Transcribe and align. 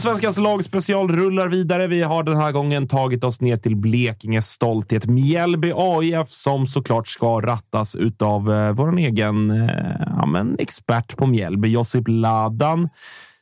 Allsvenskans 0.00 0.38
lagspecial 0.38 1.08
rullar 1.08 1.48
vidare. 1.48 1.86
Vi 1.86 2.02
har 2.02 2.22
den 2.22 2.36
här 2.36 2.52
gången 2.52 2.88
tagit 2.88 3.24
oss 3.24 3.40
ner 3.40 3.56
till 3.56 3.76
Blekinges 3.76 4.48
stolthet 4.48 5.06
Mjällby 5.06 5.72
AIF 5.76 6.28
som 6.28 6.66
såklart 6.66 7.08
ska 7.08 7.40
rattas 7.40 7.94
utav 7.94 8.52
eh, 8.52 8.72
vår 8.72 8.98
egen 8.98 9.50
eh, 9.50 9.68
ja, 10.06 10.26
men 10.26 10.56
expert 10.58 11.16
på 11.16 11.26
Mjällby, 11.26 11.68
Josip 11.68 12.04
Ladan. 12.08 12.88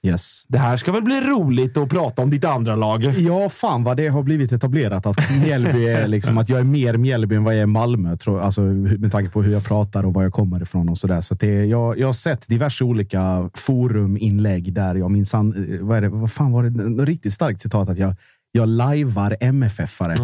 Yes. 0.02 0.44
Det 0.48 0.58
här 0.58 0.76
ska 0.76 0.92
väl 0.92 1.02
bli 1.02 1.20
roligt 1.20 1.76
att 1.76 1.88
prata 1.88 2.22
om 2.22 2.30
ditt 2.30 2.44
andra 2.44 2.76
lag? 2.76 3.04
Ja, 3.04 3.48
fan 3.48 3.84
vad 3.84 3.96
det 3.96 4.08
har 4.08 4.22
blivit 4.22 4.52
etablerat 4.52 5.06
att 5.06 5.16
Mjällby 5.44 5.86
är 5.86 6.06
liksom 6.06 6.38
att 6.38 6.48
jag 6.48 6.60
är 6.60 6.64
mer 6.64 6.96
Mjällby 6.96 7.34
än 7.34 7.44
vad 7.44 7.54
jag 7.54 7.62
är 7.62 7.66
Malmö. 7.66 8.16
Tror, 8.16 8.40
alltså, 8.40 8.60
med 8.60 9.12
tanke 9.12 9.30
på 9.30 9.42
hur 9.42 9.52
jag 9.52 9.64
pratar 9.64 10.06
och 10.06 10.14
var 10.14 10.22
jag 10.22 10.32
kommer 10.32 10.62
ifrån 10.62 10.88
och 10.88 10.98
så 10.98 11.06
där. 11.06 11.20
Så 11.20 11.34
att 11.34 11.40
det, 11.40 11.64
jag, 11.64 11.98
jag 11.98 12.08
har 12.08 12.12
sett 12.12 12.48
diverse 12.48 12.84
olika 12.84 13.50
foruminlägg 13.54 14.72
där 14.72 14.94
jag 14.94 15.10
minsann... 15.10 15.78
Vad, 15.80 15.96
är 15.96 16.00
det, 16.00 16.08
vad 16.08 16.32
fan 16.32 16.52
var 16.52 16.64
det? 16.64 17.02
Ett 17.02 17.08
riktigt 17.08 17.32
starkt 17.32 17.62
citat 17.62 17.88
att 17.88 17.98
jag 17.98 18.14
jag 18.52 18.68
lajvar 18.68 19.36
MFF-are. 19.40 20.16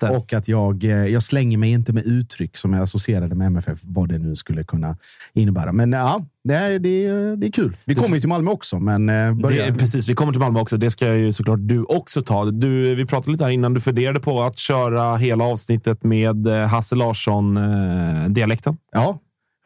Ja. 0.00 0.10
Och 0.10 0.32
att 0.32 0.48
jag, 0.48 0.84
eh, 0.84 0.90
jag 0.90 1.22
slänger 1.22 1.58
mig 1.58 1.70
inte 1.70 1.92
med 1.92 2.06
uttryck 2.06 2.56
som 2.56 2.74
är 2.74 2.80
associerade 2.80 3.34
med 3.34 3.46
MFF, 3.46 3.80
vad 3.82 4.08
det 4.08 4.18
nu 4.18 4.34
skulle 4.34 4.64
kunna 4.64 4.96
innebära. 5.32 5.72
Men 5.72 5.92
ja, 5.92 6.24
det 6.44 6.54
är, 6.54 6.78
det 6.78 7.06
är, 7.06 7.36
det 7.36 7.46
är 7.46 7.52
kul. 7.52 7.76
Vi 7.84 7.94
kommer 7.94 8.14
ju 8.14 8.20
till 8.20 8.28
Malmö 8.28 8.50
också, 8.50 8.80
men 8.80 9.08
eh. 9.08 9.36
Det, 9.36 9.74
precis, 9.78 10.08
vi 10.08 10.14
kommer 10.14 10.32
till 10.32 10.40
Malmö 10.40 10.60
också. 10.60 10.76
Det 10.76 10.90
ska 10.90 11.14
ju 11.14 11.32
såklart 11.32 11.58
du 11.62 11.84
också 11.84 12.22
ta. 12.22 12.44
Du, 12.44 12.94
vi 12.94 13.06
pratade 13.06 13.32
lite 13.32 13.44
här 13.44 13.50
innan. 13.50 13.74
Du 13.74 13.80
funderade 13.80 14.20
på 14.20 14.42
att 14.42 14.58
köra 14.58 15.16
hela 15.16 15.44
avsnittet 15.44 16.04
med 16.04 16.46
eh, 16.46 16.66
Hasse 16.66 16.96
Larsson-dialekten. 16.96 18.76
Ja, 18.92 19.18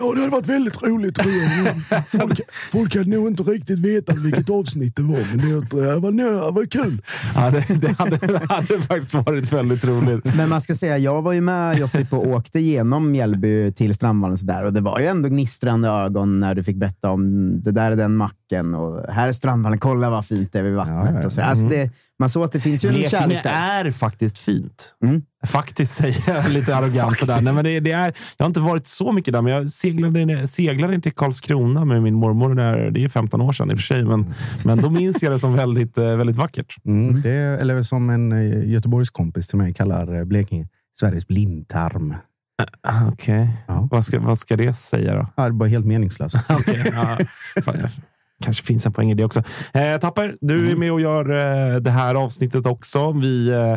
Ja, 0.02 0.14
det 0.14 0.20
hade 0.20 0.30
varit 0.30 0.48
väldigt 0.48 0.82
roligt 0.82 1.14
tror 1.14 1.32
jag. 1.32 2.04
Folk, 2.20 2.40
folk 2.72 2.96
hade 2.96 3.10
nog 3.10 3.26
inte 3.26 3.42
riktigt 3.42 3.78
vetat 3.78 4.16
vilket 4.16 4.50
avsnitt 4.50 4.96
det 4.96 5.02
var, 5.02 5.18
men 5.30 5.38
det, 5.38 5.76
det, 5.76 5.98
var, 5.98 6.12
det 6.12 6.50
var 6.50 6.66
kul. 6.66 7.02
Ja, 7.34 7.50
det, 7.50 7.74
det, 7.74 7.98
hade, 7.98 8.16
det 8.16 8.52
hade 8.52 8.82
faktiskt 8.82 9.14
varit 9.14 9.52
väldigt 9.52 9.84
roligt. 9.84 10.36
Men 10.36 10.48
man 10.48 10.60
ska 10.60 10.74
säga, 10.74 10.98
jag 10.98 11.22
var 11.22 11.32
ju 11.32 11.40
med 11.40 11.78
Josip 11.78 12.12
och 12.12 12.26
åkte 12.26 12.60
genom 12.60 13.10
Mjällby 13.10 13.72
till 13.72 13.94
Strandvallen 13.94 14.38
där, 14.42 14.64
och 14.64 14.72
det 14.72 14.80
var 14.80 14.98
ju 15.00 15.06
ändå 15.06 15.28
gnistrande 15.28 15.88
ögon 15.88 16.40
när 16.40 16.54
du 16.54 16.64
fick 16.64 16.76
berätta 16.76 17.10
om 17.10 17.52
det 17.62 17.70
där 17.70 17.92
är 17.92 17.96
den 17.96 18.16
macken 18.16 18.74
och 18.74 19.12
här 19.12 19.28
är 19.28 19.32
Strandvallen. 19.32 19.78
Kolla 19.78 20.10
vad 20.10 20.26
fint 20.26 20.52
det 20.52 20.58
är 20.58 20.62
vid 20.62 20.74
vattnet. 20.74 21.10
Ja, 21.12 21.20
ja. 21.20 21.26
Och 21.26 21.32
så. 21.32 21.42
Alltså 21.42 21.64
det, 21.64 21.90
man 22.22 22.30
såg 22.30 22.44
att 22.44 22.52
det 22.52 22.60
finns 22.60 22.84
ju 22.84 22.88
en 22.88 22.94
Blekinge 22.94 23.20
kärlek 23.20 23.42
där. 23.42 23.84
är 23.84 23.90
faktiskt 23.92 24.38
fint. 24.38 24.94
Mm. 25.04 25.22
Faktiskt 25.46 25.94
säger 25.94 26.22
jag 26.26 26.48
lite 26.50 26.76
arrogant. 26.76 27.18
sådär. 27.18 27.40
Nej, 27.40 27.54
men 27.54 27.64
det, 27.64 27.80
det 27.80 27.92
är, 27.92 28.14
jag 28.36 28.44
har 28.44 28.46
inte 28.48 28.60
varit 28.60 28.86
så 28.86 29.12
mycket 29.12 29.34
där, 29.34 29.42
men 29.42 29.52
jag 29.52 29.70
seglade, 29.70 30.46
seglade 30.46 31.00
till 31.00 31.12
Karlskrona 31.12 31.84
med 31.84 32.02
min 32.02 32.14
mormor. 32.14 32.54
Där, 32.54 32.90
det 32.90 33.04
är 33.04 33.08
15 33.08 33.40
år 33.40 33.52
sedan 33.52 33.70
i 33.70 33.74
och 33.74 33.78
för 33.78 33.82
sig, 33.84 34.04
men, 34.04 34.34
men 34.64 34.82
då 34.82 34.90
minns 34.90 35.22
jag 35.22 35.32
det 35.32 35.38
som 35.38 35.54
väldigt, 35.54 35.98
eh, 35.98 36.16
väldigt 36.16 36.36
vackert. 36.36 36.76
Mm, 36.84 37.22
det 37.22 37.30
är, 37.30 37.58
eller 37.58 37.82
som 37.82 38.10
en 38.10 38.32
eh, 38.32 38.70
Göteborgskompis 38.70 39.46
till 39.46 39.58
mig 39.58 39.74
kallar 39.74 40.14
eh, 40.14 40.24
Blekinge 40.24 40.68
Sveriges 40.98 41.28
blindtarm. 41.28 42.14
Ah, 42.82 43.08
Okej. 43.08 43.48
Ja. 43.66 43.88
Vad, 43.90 44.04
ska, 44.04 44.20
vad 44.20 44.38
ska 44.38 44.56
det 44.56 44.74
säga 44.74 45.14
då? 45.14 45.26
Ja, 45.36 45.42
det 45.42 45.48
är 45.48 45.50
bara 45.50 45.68
helt 45.68 45.86
meningslöst. 45.86 46.36
Okej, 46.48 46.92
ja. 46.94 47.18
Kanske 48.42 48.64
finns 48.64 48.86
en 48.86 48.92
poäng 48.92 49.10
i 49.10 49.14
det 49.14 49.25
också. 49.25 49.42
Eh, 49.75 50.00
Tapper, 50.00 50.36
du 50.41 50.70
är 50.70 50.76
med 50.76 50.92
och 50.92 51.00
gör 51.00 51.30
eh, 51.30 51.76
det 51.80 51.91
här 51.91 52.14
avsnittet 52.14 52.66
också. 52.66 53.12
Vi, 53.12 53.48
eh, 53.48 53.76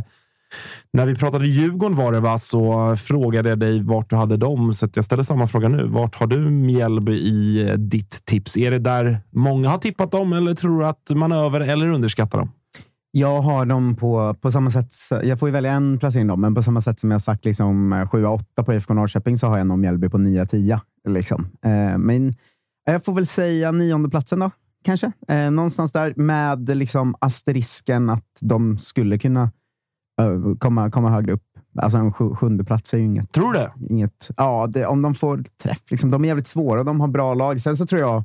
när 0.94 1.06
vi 1.06 1.16
pratade 1.16 1.48
Djurgården 1.48 1.98
var 1.98 2.12
det 2.12 2.20
va, 2.20 2.38
så 2.38 2.96
frågade 2.96 3.50
jag 3.50 3.59
dig 3.59 3.84
vart 3.84 4.09
du 4.09 4.16
hade 4.16 4.38
dem. 4.38 4.74
Så 4.74 4.86
att 4.86 4.96
jag 4.96 5.06
ställer 5.06 5.24
samma 5.24 5.48
fråga 5.48 5.68
nu. 5.68 5.88
Vart 5.88 6.16
har 6.16 6.28
du 6.28 6.40
Mjällby 6.40 7.14
i 7.14 7.70
eh, 7.70 7.74
ditt 7.74 8.25
tips? 8.25 8.58
Är 8.58 8.72
det 8.72 8.80
där 8.80 9.20
många 9.31 9.70
har 9.70 9.78
tippat 9.78 10.12
dem 10.12 10.34
eller 10.34 10.56
tror 10.56 10.80
du 10.80 10.86
att 10.86 11.09
man 11.09 11.31
över 11.31 11.62
eller 11.62 11.88
underskattar 11.88 12.38
dem? 12.38 12.52
Jag 13.18 13.42
har 13.42 13.66
dem 13.66 13.96
på, 13.96 14.36
på 14.42 14.52
samma 14.52 14.70
sätt. 14.70 14.94
Jag 15.24 15.40
får 15.40 15.50
ju 15.50 15.54
välja 15.54 15.72
en 15.72 16.00
placering 16.00 16.28
då, 16.28 16.36
men 16.36 16.56
på 16.56 16.63
samma 16.63 16.81
sätt 16.81 17.00
som 17.00 17.12
jag 17.12 17.22
sagt 17.22 17.45
liksom 17.45 17.94
7-8 17.94 18.63
på 18.66 18.74
IFK 18.74 18.94
Norrköping 18.94 19.38
så 19.38 19.48
har 19.48 19.57
jag 19.57 19.68
nog 19.68 19.80
Mjällby 19.80 20.10
på 20.10 20.18
9-10. 20.18 20.80
Liksom. 21.07 21.48
Eh, 21.66 21.98
men 21.98 22.36
jag 22.86 23.06
får 23.06 23.13
väl 23.13 23.25
säga 23.25 23.72
nionde 23.72 24.10
platsen 24.10 24.39
då, 24.39 24.51
kanske. 24.86 25.12
Eh, 25.28 25.52
någonstans 25.52 25.92
där 25.92 26.14
med 26.16 26.78
liksom 26.78 27.16
asterisken 27.20 28.10
att 28.10 28.40
de 28.42 28.78
skulle 28.78 29.18
kunna 29.18 29.52
eh, 30.22 30.56
komma, 30.60 30.92
komma 30.92 31.10
högre 31.10 31.34
upp. 31.34 31.44
Alltså 31.80 31.98
en 31.98 32.14
sju, 32.14 32.30
sjunde 32.36 32.64
plats 32.64 32.94
är 32.94 32.98
ju 32.98 33.04
inget. 33.04 33.32
Tror 33.32 33.54
du 33.54 33.60
det? 33.60 33.72
inget 33.90 34.30
ja, 34.38 34.68
det, 34.68 34.86
om 34.86 35.02
de 35.02 35.16
får 35.16 35.44
träff. 35.64 35.92
Liksom, 35.92 36.12
de 36.12 36.24
är 36.24 36.28
jävligt 36.28 36.48
svåra 36.48 36.80
och 36.80 36.86
de 36.86 37.02
har 37.02 37.08
bra 37.08 37.34
lag. 37.34 37.62
Sen 37.62 37.78
så 37.78 37.86
tror 37.86 38.02
jag 38.02 38.24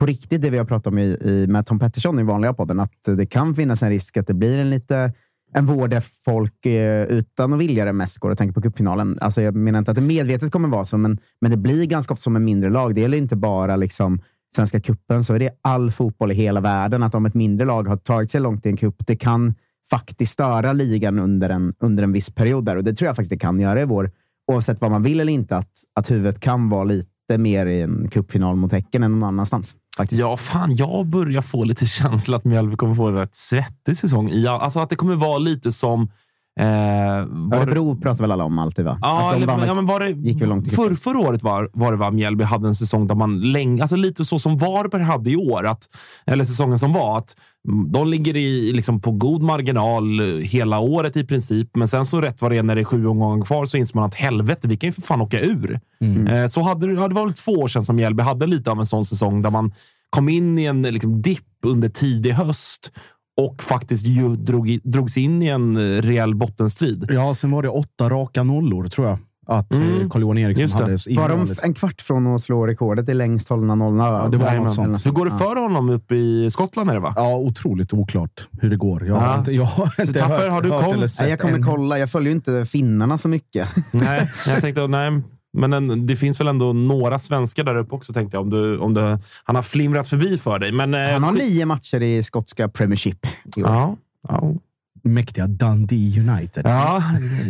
på 0.00 0.06
riktigt 0.06 0.42
det 0.42 0.50
vi 0.50 0.58
har 0.58 0.64
pratat 0.64 0.86
om 0.86 0.98
i, 0.98 1.18
i, 1.24 1.46
med 1.46 1.66
Tom 1.66 1.78
Pettersson 1.78 2.18
i 2.18 2.22
vanliga 2.22 2.54
podden, 2.54 2.80
att 2.80 3.04
det 3.04 3.26
kan 3.26 3.54
finnas 3.54 3.82
en 3.82 3.88
risk 3.88 4.16
att 4.16 4.26
det 4.26 4.34
blir 4.34 4.58
en 4.58 4.70
lite 4.70 5.12
en 5.54 5.66
vår 5.66 5.88
där 5.88 6.04
folk 6.24 6.66
eh, 6.66 7.04
utan 7.04 7.52
att 7.52 7.60
vilja 7.60 7.84
det 7.84 7.92
mest 7.92 8.18
går 8.18 8.30
och 8.30 8.38
tänker 8.38 8.54
på 8.54 8.62
cupfinalen. 8.62 9.18
Alltså, 9.20 9.42
jag 9.42 9.56
menar 9.56 9.78
inte 9.78 9.90
att 9.90 9.94
det 9.94 10.02
medvetet 10.02 10.52
kommer 10.52 10.68
vara 10.68 10.84
så, 10.84 10.98
men, 10.98 11.18
men 11.40 11.50
det 11.50 11.56
blir 11.56 11.84
ganska 11.84 12.14
ofta 12.14 12.22
som 12.22 12.36
en 12.36 12.44
mindre 12.44 12.70
lag. 12.70 12.94
Det 12.94 13.00
gäller 13.00 13.18
inte 13.18 13.36
bara 13.36 13.76
liksom 13.76 14.20
Svenska 14.56 14.80
cupen, 14.80 15.24
så 15.24 15.34
är 15.34 15.38
det 15.38 15.50
all 15.62 15.90
fotboll 15.90 16.32
i 16.32 16.34
hela 16.34 16.60
världen. 16.60 17.02
Att 17.02 17.14
om 17.14 17.26
ett 17.26 17.34
mindre 17.34 17.66
lag 17.66 17.88
har 17.88 17.96
tagit 17.96 18.30
sig 18.30 18.40
långt 18.40 18.66
i 18.66 18.68
en 18.68 18.76
cup, 18.76 18.94
det 19.06 19.16
kan 19.16 19.54
faktiskt 19.90 20.32
störa 20.32 20.72
ligan 20.72 21.18
under 21.18 21.50
en, 21.50 21.74
under 21.80 22.02
en 22.02 22.12
viss 22.12 22.30
period. 22.30 22.64
Där. 22.64 22.76
Och 22.76 22.84
Det 22.84 22.94
tror 22.94 23.06
jag 23.06 23.16
faktiskt 23.16 23.30
det 23.30 23.38
kan 23.38 23.60
göra 23.60 23.80
i 23.80 23.84
vår, 23.84 24.10
oavsett 24.52 24.80
vad 24.80 24.90
man 24.90 25.02
vill 25.02 25.20
eller 25.20 25.32
inte, 25.32 25.56
att, 25.56 25.72
att 25.94 26.10
huvudet 26.10 26.40
kan 26.40 26.68
vara 26.68 26.84
lite 26.84 27.38
mer 27.38 27.66
i 27.66 27.80
en 27.80 28.08
cupfinal 28.10 28.56
mot 28.56 28.72
Häcken 28.72 29.02
än 29.02 29.12
någon 29.12 29.28
annanstans. 29.28 29.76
Faktiskt. 29.96 30.20
Ja, 30.20 30.36
fan, 30.36 30.76
jag 30.76 31.06
börjar 31.06 31.42
få 31.42 31.64
lite 31.64 31.86
känsla 31.86 32.36
att 32.36 32.44
Mjällby 32.44 32.76
kommer 32.76 32.94
få 32.94 33.06
en 33.06 33.14
rätt 33.14 33.36
svettig 33.36 33.96
säsong. 33.96 34.30
I, 34.30 34.46
alltså 34.46 34.80
att 34.80 34.90
det 34.90 34.96
kommer 34.96 35.16
vara 35.16 35.38
lite 35.38 35.72
som... 35.72 36.10
Eh, 36.58 36.66
var 36.66 37.50
det- 37.50 37.56
Örebro 37.56 37.96
pratar 38.00 38.24
väl 38.24 38.32
alla 38.32 38.44
om 38.44 38.58
alltid, 38.58 38.84
va? 38.84 38.98
Ja, 39.02 39.30
Att 39.32 39.40
de 39.40 39.46
vann 39.46 39.66
ja, 39.66 39.74
men 39.74 39.86
var 39.86 40.00
det, 40.00 40.10
gick 40.10 40.42
väl 40.42 40.48
långt 40.48 40.72
för, 40.74 40.94
förra 40.94 41.18
året 41.18 41.42
var, 41.42 41.70
var 41.72 41.92
det 41.92 41.98
va, 41.98 42.10
Mjällby 42.10 42.44
hade 42.44 42.68
en 42.68 42.74
säsong 42.74 43.06
där 43.06 43.14
man 43.14 43.40
länge, 43.40 43.82
alltså 43.82 43.96
lite 43.96 44.24
så 44.24 44.38
som 44.38 44.56
Varberg 44.58 45.02
hade 45.02 45.30
i 45.30 45.36
år, 45.36 45.66
att, 45.66 45.88
eller 46.26 46.44
säsongen 46.44 46.78
som 46.78 46.92
var, 46.92 47.18
att 47.18 47.36
mm, 47.68 47.92
de 47.92 48.08
ligger 48.08 48.36
i, 48.36 48.72
liksom 48.72 49.00
på 49.00 49.10
god 49.10 49.42
marginal 49.42 50.20
hela 50.40 50.78
året 50.78 51.16
i 51.16 51.24
princip, 51.26 51.70
men 51.76 51.88
sen 51.88 52.06
så 52.06 52.20
rätt 52.20 52.42
vad 52.42 52.50
det 52.50 52.58
är 52.58 52.62
när 52.62 52.74
det 52.74 52.80
är 52.80 52.84
sju 52.84 53.06
omgångar 53.06 53.44
kvar 53.44 53.66
så 53.66 53.76
inser 53.76 53.96
man 53.96 54.04
att 54.04 54.14
helvete, 54.14 54.68
vi 54.68 54.76
kan 54.76 54.88
ju 54.88 54.92
för 54.92 55.02
fan 55.02 55.20
åka 55.20 55.40
ur. 55.40 55.80
Eh, 56.28 56.46
så 56.46 56.62
hade, 56.62 56.92
ja, 56.92 57.08
det 57.08 57.14
var 57.14 57.24
väl 57.24 57.34
två 57.34 57.52
år 57.52 57.68
sedan 57.68 57.84
som 57.84 57.96
Mjällby 57.96 58.22
hade 58.22 58.46
lite 58.46 58.70
av 58.70 58.78
en 58.78 58.86
sån 58.86 59.04
säsong 59.04 59.42
där 59.42 59.50
man 59.50 59.72
kom 60.10 60.28
in 60.28 60.58
i 60.58 60.64
en 60.64 60.82
liksom, 60.82 61.22
dipp 61.22 61.44
under 61.66 61.88
tidig 61.88 62.30
höst 62.32 62.92
och 63.38 63.62
faktiskt 63.62 64.06
ju 64.06 64.36
drog 64.36 64.70
i, 64.70 64.80
drogs 64.84 65.16
in 65.16 65.42
i 65.42 65.46
en 65.48 65.76
eh, 65.76 66.02
rejäl 66.02 66.34
bottenstrid. 66.34 67.06
Ja, 67.10 67.34
sen 67.34 67.50
var 67.50 67.62
det 67.62 67.68
åtta 67.68 68.10
raka 68.10 68.42
nollor, 68.42 68.86
tror 68.86 69.06
jag. 69.06 69.18
Att 69.50 69.74
Mm. 69.74 69.94
mm. 69.94 70.10
Carl-Johan 70.10 70.38
Eriksson 70.38 70.80
hade. 70.80 70.92
Var 71.20 71.28
de 71.28 71.54
en 71.62 71.74
kvart 71.74 72.00
från 72.02 72.26
att 72.34 72.40
slå 72.40 72.66
rekordet 72.66 73.08
i 73.08 73.14
längst 73.14 73.48
hållna 73.48 73.74
nollorna? 73.74 74.04
Ja, 74.04 74.28
det 74.28 74.36
var 74.36 74.56
något 74.56 74.74
sånt. 74.74 75.06
Hur 75.06 75.10
går 75.10 75.24
det 75.24 75.30
för 75.38 75.56
honom 75.56 75.90
uppe 75.90 76.14
i 76.14 76.50
Skottland? 76.50 76.90
Är 76.90 76.94
det, 76.94 77.00
va? 77.00 77.12
Ja, 77.16 77.36
otroligt 77.36 77.92
oklart 77.92 78.48
hur 78.60 78.70
det 78.70 78.76
går. 78.76 79.06
Jag 79.06 79.16
Ja. 79.16 79.20
har 79.20 79.38
inte, 79.38 79.52
jag 79.52 79.64
har 79.64 79.94
inte 80.00 80.12
Tapper, 80.20 80.36
hört, 80.38 80.52
har 80.52 80.62
du 80.62 80.70
hört 80.70 80.84
koll? 80.84 81.06
Nej, 81.20 81.30
jag 81.30 81.38
kommer 81.40 81.54
än. 81.54 81.62
kolla. 81.62 81.98
Jag 81.98 82.10
följer 82.10 82.30
ju 82.30 82.34
inte 82.36 82.64
finnarna 82.64 83.18
så 83.18 83.28
mycket. 83.28 83.68
Nej, 83.90 84.30
jag 84.48 84.60
tänkte, 84.60 84.86
nej. 84.86 85.22
Men 85.52 85.72
en, 85.72 86.06
det 86.06 86.16
finns 86.16 86.40
väl 86.40 86.48
ändå 86.48 86.72
några 86.72 87.18
svenskar 87.18 87.64
där 87.64 87.76
uppe 87.76 87.94
också, 87.94 88.12
tänkte 88.12 88.36
jag. 88.36 88.42
Om 88.42 88.50
du, 88.50 88.78
om 88.78 88.94
du, 88.94 89.18
han 89.44 89.56
har 89.56 89.62
flimrat 89.62 90.08
förbi 90.08 90.38
för 90.38 90.58
dig. 90.58 90.72
Men, 90.72 90.94
eh, 90.94 91.00
Han 91.00 91.22
har 91.22 91.32
nio 91.32 91.66
matcher 91.66 92.02
i 92.02 92.22
skotska 92.22 92.68
Premiership. 92.68 93.26
Ja, 93.56 93.96
ja, 94.28 94.52
Mäktiga 95.08 95.46
Dundee 95.46 96.20
United. 96.20 96.62
ja, 96.66 97.02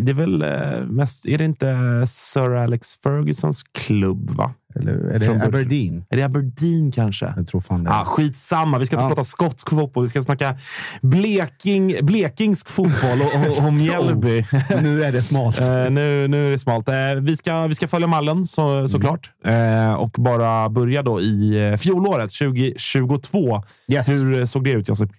det 0.02 0.10
är 0.10 0.14
väl 0.14 0.42
eh, 0.42 0.86
mest... 0.86 1.26
Är 1.26 1.38
det 1.38 1.44
inte 1.44 1.76
Sir 2.06 2.54
Alex 2.54 3.00
Fergusons 3.02 3.62
klubb, 3.62 4.30
va? 4.30 4.52
Eller 4.74 4.92
är 4.92 4.98
Från 4.98 5.18
det 5.18 5.26
början. 5.26 5.42
Aberdeen? 5.42 6.04
Är 6.10 6.16
det 6.16 6.22
Aberdeen 6.22 6.92
kanske? 6.92 7.32
Jag 7.36 7.46
tror 7.46 7.60
fan 7.60 7.84
det. 7.84 7.90
Ah, 7.90 8.04
skitsamma, 8.04 8.78
vi 8.78 8.86
ska 8.86 8.96
inte 8.96 9.04
Ja. 9.04 9.08
prata 9.08 9.24
skotsk 9.24 9.70
fotboll. 9.70 10.04
Vi 10.04 10.08
ska 10.08 10.22
snacka 10.22 10.56
Bleking, 11.02 11.94
blekingsk 12.02 12.68
fotboll 12.68 13.20
och, 13.20 13.58
och, 13.58 13.66
och 13.66 13.72
Mjällby. 13.78 14.44
nu 14.82 15.04
är 15.04 15.12
det 15.12 15.22
smalt. 15.22 15.60
Eh, 15.68 15.90
nu, 15.90 16.28
nu 16.28 16.46
är 16.46 16.50
det 16.50 16.58
smalt. 16.58 16.88
Eh, 16.88 16.94
vi, 17.22 17.36
ska, 17.36 17.66
vi 17.66 17.74
ska 17.74 17.88
följa 17.88 18.06
mallen 18.08 18.46
så, 18.46 18.88
såklart. 18.88 19.30
Eh, 19.44 19.92
och 19.92 20.10
bara 20.18 20.68
börja 20.68 21.02
då 21.02 21.20
i 21.20 21.68
eh, 21.70 21.76
fjolåret, 21.76 22.32
2022. 22.38 23.62
Yes. 23.88 24.08
Hur 24.08 24.46
såg 24.46 24.64
det 24.64 24.70
ut, 24.70 24.88
Josip? 24.88 25.10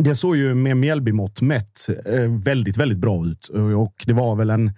Det 0.00 0.14
såg 0.14 0.36
ju 0.36 0.54
med 0.54 0.76
Mjällby-mått 0.76 1.40
mätt 1.40 1.88
eh, 2.06 2.30
väldigt, 2.30 2.76
väldigt 2.76 2.98
bra 2.98 3.26
ut. 3.26 3.48
Och 3.76 4.04
det 4.06 4.12
var 4.12 4.36
väl 4.36 4.50
en 4.50 4.72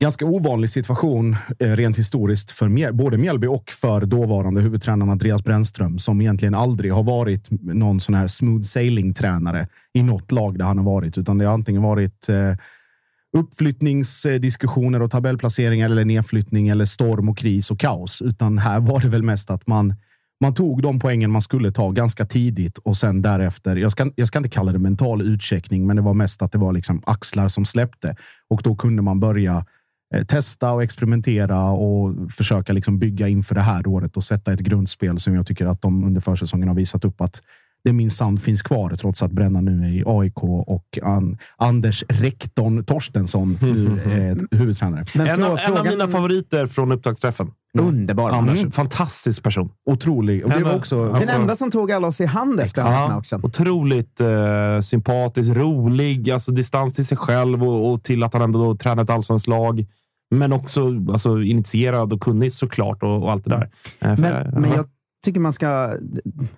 ganska 0.00 0.26
ovanlig 0.26 0.70
situation 0.70 1.36
eh, 1.58 1.76
rent 1.76 1.98
historiskt 1.98 2.50
för 2.50 2.92
både 2.92 3.18
Mjällby 3.18 3.46
och 3.46 3.70
för 3.70 4.06
dåvarande 4.06 4.60
huvudtränaren 4.60 5.10
Andreas 5.10 5.44
Brännström 5.44 5.98
som 5.98 6.20
egentligen 6.20 6.54
aldrig 6.54 6.92
har 6.92 7.02
varit 7.02 7.48
någon 7.60 8.00
sån 8.00 8.14
här 8.14 8.26
smooth 8.26 8.62
sailing-tränare 8.62 9.68
i 9.92 10.02
något 10.02 10.32
lag 10.32 10.58
där 10.58 10.64
han 10.64 10.78
har 10.78 10.84
varit, 10.84 11.18
utan 11.18 11.38
det 11.38 11.44
har 11.44 11.54
antingen 11.54 11.82
varit 11.82 12.28
eh, 12.28 12.54
uppflyttningsdiskussioner 13.36 15.02
och 15.02 15.10
tabellplaceringar 15.10 15.90
eller 15.90 16.04
nedflyttning 16.04 16.68
eller 16.68 16.84
storm 16.84 17.28
och 17.28 17.38
kris 17.38 17.70
och 17.70 17.80
kaos. 17.80 18.22
Utan 18.22 18.58
här 18.58 18.80
var 18.80 19.00
det 19.00 19.08
väl 19.08 19.22
mest 19.22 19.50
att 19.50 19.66
man 19.66 19.94
man 20.40 20.54
tog 20.54 20.82
de 20.82 20.98
poängen 20.98 21.30
man 21.30 21.42
skulle 21.42 21.72
ta 21.72 21.90
ganska 21.90 22.26
tidigt 22.26 22.78
och 22.78 22.96
sen 22.96 23.22
därefter. 23.22 23.76
Jag 23.76 23.92
ska, 23.92 24.10
jag 24.16 24.28
ska 24.28 24.38
inte 24.38 24.50
kalla 24.50 24.72
det 24.72 24.78
mental 24.78 25.22
utcheckning, 25.22 25.86
men 25.86 25.96
det 25.96 26.02
var 26.02 26.14
mest 26.14 26.42
att 26.42 26.52
det 26.52 26.58
var 26.58 26.72
liksom 26.72 27.02
axlar 27.06 27.48
som 27.48 27.64
släppte 27.64 28.16
och 28.48 28.60
då 28.64 28.76
kunde 28.76 29.02
man 29.02 29.20
börja 29.20 29.64
eh, 30.14 30.24
testa 30.24 30.72
och 30.72 30.82
experimentera 30.82 31.70
och 31.70 32.32
försöka 32.32 32.72
liksom 32.72 32.98
bygga 32.98 33.28
inför 33.28 33.54
det 33.54 33.60
här 33.60 33.86
året 33.86 34.16
och 34.16 34.24
sätta 34.24 34.52
ett 34.52 34.60
grundspel 34.60 35.18
som 35.18 35.34
jag 35.34 35.46
tycker 35.46 35.66
att 35.66 35.82
de 35.82 36.04
under 36.04 36.20
försäsongen 36.20 36.68
har 36.68 36.74
visat 36.74 37.04
upp 37.04 37.20
att 37.20 37.42
det 37.84 37.92
minsann 37.92 38.38
finns 38.38 38.62
kvar 38.62 38.90
trots 38.90 39.22
att 39.22 39.32
Bränna 39.32 39.60
nu 39.60 39.84
är 39.84 39.88
i 39.88 40.02
AIK 40.06 40.42
och 40.44 40.98
an, 41.02 41.38
Anders 41.56 42.04
rektorn 42.08 42.84
Torstensson 42.84 43.58
nu 43.60 44.00
är 44.04 44.56
huvudtränare. 44.56 45.04
Men 45.14 45.26
En, 45.26 45.32
av, 45.32 45.46
en 45.46 45.52
av 45.52 45.56
frågan- 45.56 45.86
mina 45.88 46.08
favoriter 46.08 46.66
från 46.66 46.92
upptaktsträffen. 46.92 47.50
Underbar. 47.78 48.30
Anders. 48.30 48.74
Fantastisk 48.74 49.42
person. 49.42 49.70
Otrolig. 49.90 50.44
Och 50.44 50.50
det 50.50 50.64
var 50.64 50.76
också... 50.76 51.04
Den 51.06 51.14
Alltså- 51.14 51.32
enda 51.34 51.56
som 51.56 51.70
tog 51.70 51.92
alla 51.92 52.08
oss 52.08 52.20
i 52.20 52.26
hand 52.26 52.60
efter 52.60 52.84
matcherna 52.84 53.16
också. 53.18 53.40
Otroligt 53.42 54.20
eh, 54.20 54.80
sympatisk, 54.82 55.50
rolig, 55.50 56.30
alltså 56.30 56.52
distans 56.52 56.94
till 56.94 57.06
sig 57.06 57.16
själv 57.18 57.64
och, 57.64 57.92
och 57.92 58.02
till 58.02 58.22
att 58.22 58.32
han 58.32 58.42
ändå 58.42 58.64
då 58.64 58.76
tränar 58.76 59.02
ett 59.02 59.10
allsvenskt 59.10 59.48
lag. 59.48 59.86
Men 60.34 60.52
också 60.52 60.86
alltså, 61.12 61.42
initierad 61.42 62.12
och 62.12 62.20
kunnig 62.20 62.52
såklart 62.52 63.02
och, 63.02 63.22
och 63.22 63.32
allt 63.32 63.44
det 63.44 63.50
där. 63.50 63.70
Eh, 64.00 64.16
för- 64.16 64.22
Men, 64.22 64.60
men 64.62 64.70
ja. 64.70 64.76
jag 64.76 64.86
tycker 65.24 65.40
man 65.40 65.52
ska... 65.52 65.94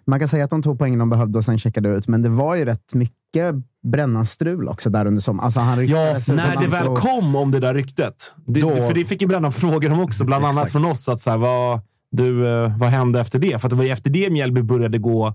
Man 0.06 0.19
kan 0.19 0.29
säga 0.29 0.44
att 0.44 0.50
de 0.50 0.62
tog 0.62 0.79
poängen 0.79 0.99
de 0.99 1.11
behövde 1.11 1.38
och 1.38 1.44
sen 1.44 1.59
checkade 1.59 1.88
ut, 1.88 2.09
men 2.09 2.23
det 2.23 2.29
var 2.29 2.55
ju 2.55 2.64
rätt 2.64 2.94
mycket 2.94 3.55
Brännan-strul 3.82 4.69
också 4.69 4.91
där 4.91 5.06
under 5.06 5.20
sommaren. 5.23 5.44
Alltså 5.44 5.61
han 5.61 5.87
Ja, 5.87 5.97
när 6.29 6.61
det 6.61 6.67
väl 6.69 6.88
och- 6.88 6.99
kom 6.99 7.37
om 7.37 7.50
det 7.50 7.59
där 7.61 7.75
ryktet. 7.75 8.35
Det, 8.47 8.61
Då- 8.61 8.75
För 8.75 8.94
det 8.94 9.05
fick 9.05 9.23
ju 9.23 9.29
Brännan 9.29 9.53
frågor 9.53 9.93
om 9.93 10.00
också, 10.00 10.25
bland 10.25 10.44
annat 10.44 10.56
Exakt. 10.56 10.73
från 10.73 10.85
oss. 10.85 11.09
Att 11.09 11.20
så 11.20 11.31
här, 11.31 11.38
vad, 11.38 11.81
du, 12.11 12.49
eh, 12.49 12.79
vad 12.79 12.88
hände 12.88 13.20
efter 13.20 13.38
det? 13.38 13.61
För 13.61 13.67
att 13.69 13.70
det 13.70 13.76
var 13.76 13.85
ju 13.85 13.91
efter 13.91 14.11
det 14.11 14.31
Mjällby 14.31 14.62
började 14.62 14.99
gå 14.99 15.35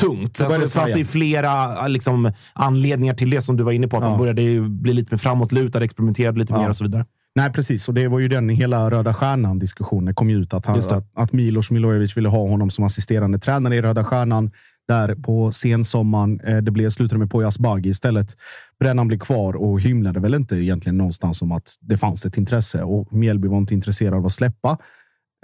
tungt. 0.00 0.36
Sen 0.36 0.48
började 0.48 0.68
så 0.68 0.78
fanns 0.78 0.92
det 0.92 0.98
ju 0.98 1.04
flera 1.04 1.86
liksom, 1.88 2.32
anledningar 2.52 3.14
till 3.14 3.30
det 3.30 3.42
som 3.42 3.56
du 3.56 3.62
var 3.64 3.72
inne 3.72 3.88
på. 3.88 3.96
Att 3.96 4.02
Ja. 4.02 4.08
de 4.08 4.18
började 4.18 4.42
ju 4.42 4.68
bli 4.68 4.92
lite 4.92 5.08
mer 5.14 5.18
framåtlutade, 5.18 5.84
experimenterade 5.84 6.38
lite 6.38 6.52
Ja. 6.52 6.60
mer 6.60 6.68
och 6.68 6.76
så 6.76 6.84
vidare. 6.84 7.06
Nej, 7.36 7.52
precis. 7.52 7.88
Och 7.88 7.94
det 7.94 8.08
var 8.08 8.18
ju 8.18 8.28
den 8.28 8.48
hela 8.48 8.90
Röda 8.90 9.14
Stjärnan-diskussionen 9.14 10.14
kom 10.14 10.30
ju 10.30 10.36
ut. 10.36 10.54
Att, 10.54 10.66
han, 10.66 10.78
att, 10.78 11.10
att 11.14 11.32
Milos 11.32 11.70
Milojevic 11.70 12.16
ville 12.16 12.28
ha 12.28 12.48
honom 12.48 12.70
som 12.70 12.84
assisterande 12.84 13.38
tränare 13.38 13.76
i 13.76 13.82
Röda 13.82 14.04
Stjärnan. 14.04 14.50
Där 14.88 15.14
på 15.14 15.52
sensommaren, 15.52 16.40
eh, 16.40 16.56
det 16.56 16.70
blev, 16.70 16.90
slutade 16.90 17.18
med 17.18 17.30
Poya 17.30 17.48
Asbaghi 17.48 17.88
istället. 17.88 18.36
Brännan 18.80 19.08
blev 19.08 19.18
kvar 19.18 19.56
och 19.56 19.80
hymlade 19.80 20.20
väl 20.20 20.34
inte 20.34 20.56
egentligen 20.56 20.98
någonstans 20.98 21.42
om 21.42 21.52
att 21.52 21.74
det 21.80 21.96
fanns 21.96 22.26
ett 22.26 22.36
intresse. 22.36 22.82
Och 22.82 23.12
Mjällby 23.12 23.48
var 23.48 23.58
inte 23.58 23.74
intresserad 23.74 24.14
av 24.14 24.26
att 24.26 24.32
släppa. 24.32 24.78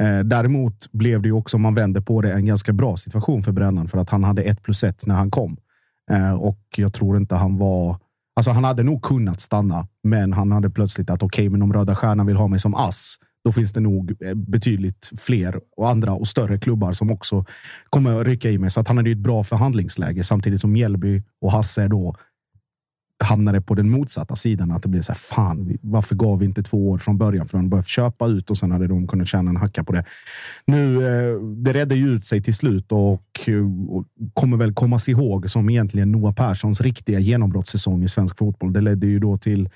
Eh, 0.02 0.18
däremot 0.18 0.92
blev 0.92 1.23
det 1.23 1.28
ju 1.28 1.35
också, 1.35 1.56
om 1.56 1.62
man 1.62 1.75
vänder 1.75 2.00
på 2.00 2.23
det, 2.23 2.32
en 2.32 2.47
ganska 2.47 2.73
bra 2.73 2.97
situation 2.97 3.42
för 3.42 3.52
Brännan. 3.52 3.88
För 3.88 3.99
att 3.99 4.11
han 4.11 4.25
hade 4.25 4.42
ett 4.42 4.62
plus 4.62 4.85
ett 4.85 5.06
när 5.06 5.14
han 5.14 5.30
kom. 5.30 5.56
Eh, 6.11 6.35
och 6.35 6.61
jag 6.76 6.92
tror 6.92 7.16
inte 7.16 7.35
han 7.35 7.59
var... 7.59 7.99
Alltså 8.40 8.50
han 8.50 8.64
hade 8.64 8.82
nog 8.82 9.02
kunnat 9.02 9.40
stanna, 9.40 9.87
men 10.02 10.32
han 10.32 10.52
hade 10.52 10.70
plötsligt 10.70 11.11
att 11.11 11.23
okej, 11.23 11.49
men 11.49 11.62
om 11.62 11.73
Röda 11.73 11.97
Stjärnan 11.97 12.26
vill 12.26 12.37
ha 12.37 12.49
mig 12.49 12.59
som 12.59 12.75
ass, 12.75 13.16
då 13.44 13.52
finns 13.52 13.73
det 13.73 13.80
nog 13.80 14.23
eh, 14.25 14.35
betydligt 14.35 15.11
fler 15.18 15.61
och 15.76 15.88
andra 15.88 16.12
och 16.12 16.28
större 16.28 16.59
klubbar 16.59 16.92
som 16.92 17.11
också 17.11 17.44
kommer 17.90 18.20
att 18.20 18.26
rycka 18.26 18.50
i 18.50 18.59
mig. 18.59 18.70
Så 18.70 18.80
att 18.80 18.88
han 18.88 18.97
hade 18.97 19.11
ju 19.11 19.12
ett 19.12 19.18
bra 19.23 19.44
förhandlingsläge 19.44 20.25
samtidigt 20.25 20.61
som 20.61 20.73
Mjällby 20.73 21.23
och 21.40 21.52
Hasse 21.52 21.88
då 21.88 22.16
hamnade 23.24 23.60
på 23.60 23.74
den 23.74 23.90
motsatta 23.90 24.36
sidan. 24.36 24.70
Att 24.70 24.82
det 24.82 24.88
blev 24.88 25.02
så 25.02 25.12
här, 25.12 25.18
fan, 25.18 25.78
varför 25.80 26.14
gav 26.14 26.38
vi 26.38 26.44
inte 26.44 26.62
två 26.62 26.90
år 26.90 26.98
från 26.98 27.18
början? 27.18 27.46
För 27.46 27.58
de 27.58 27.70
behövt 27.70 27.88
köpa 27.88 28.26
ut 28.26 28.50
och 28.50 28.58
sen 28.58 28.70
hade 28.70 28.86
de 28.86 29.08
kunnat 29.08 29.28
tjäna 29.28 29.50
en 29.50 29.56
hacka 29.56 29.84
på 29.84 29.92
det. 29.92 30.04
Nu, 30.66 30.96
eh, 30.96 31.40
det 31.40 31.72
redde 31.72 31.94
ju 31.94 32.10
ut 32.10 32.24
sig 32.24 32.42
till 32.42 32.54
slut 32.54 32.92
och, 32.92 33.22
eh, 33.46 33.90
och 33.90 34.04
kommer 34.34 34.56
väl 34.56 34.74
kommas 34.74 35.08
ihåg 35.08 35.50
som 35.50 35.70
egentligen 35.70 36.12
Noah 36.12 36.34
Perssons 36.34 36.80
riktiga 36.80 37.18
genombrottssäsong 37.18 38.04
i 38.04 38.08
svensk 38.08 38.38
fotboll. 38.38 38.72
Det 38.72 38.80
ledde 38.80 39.06
ju 39.06 39.18
då 39.18 39.38
till 39.38 39.68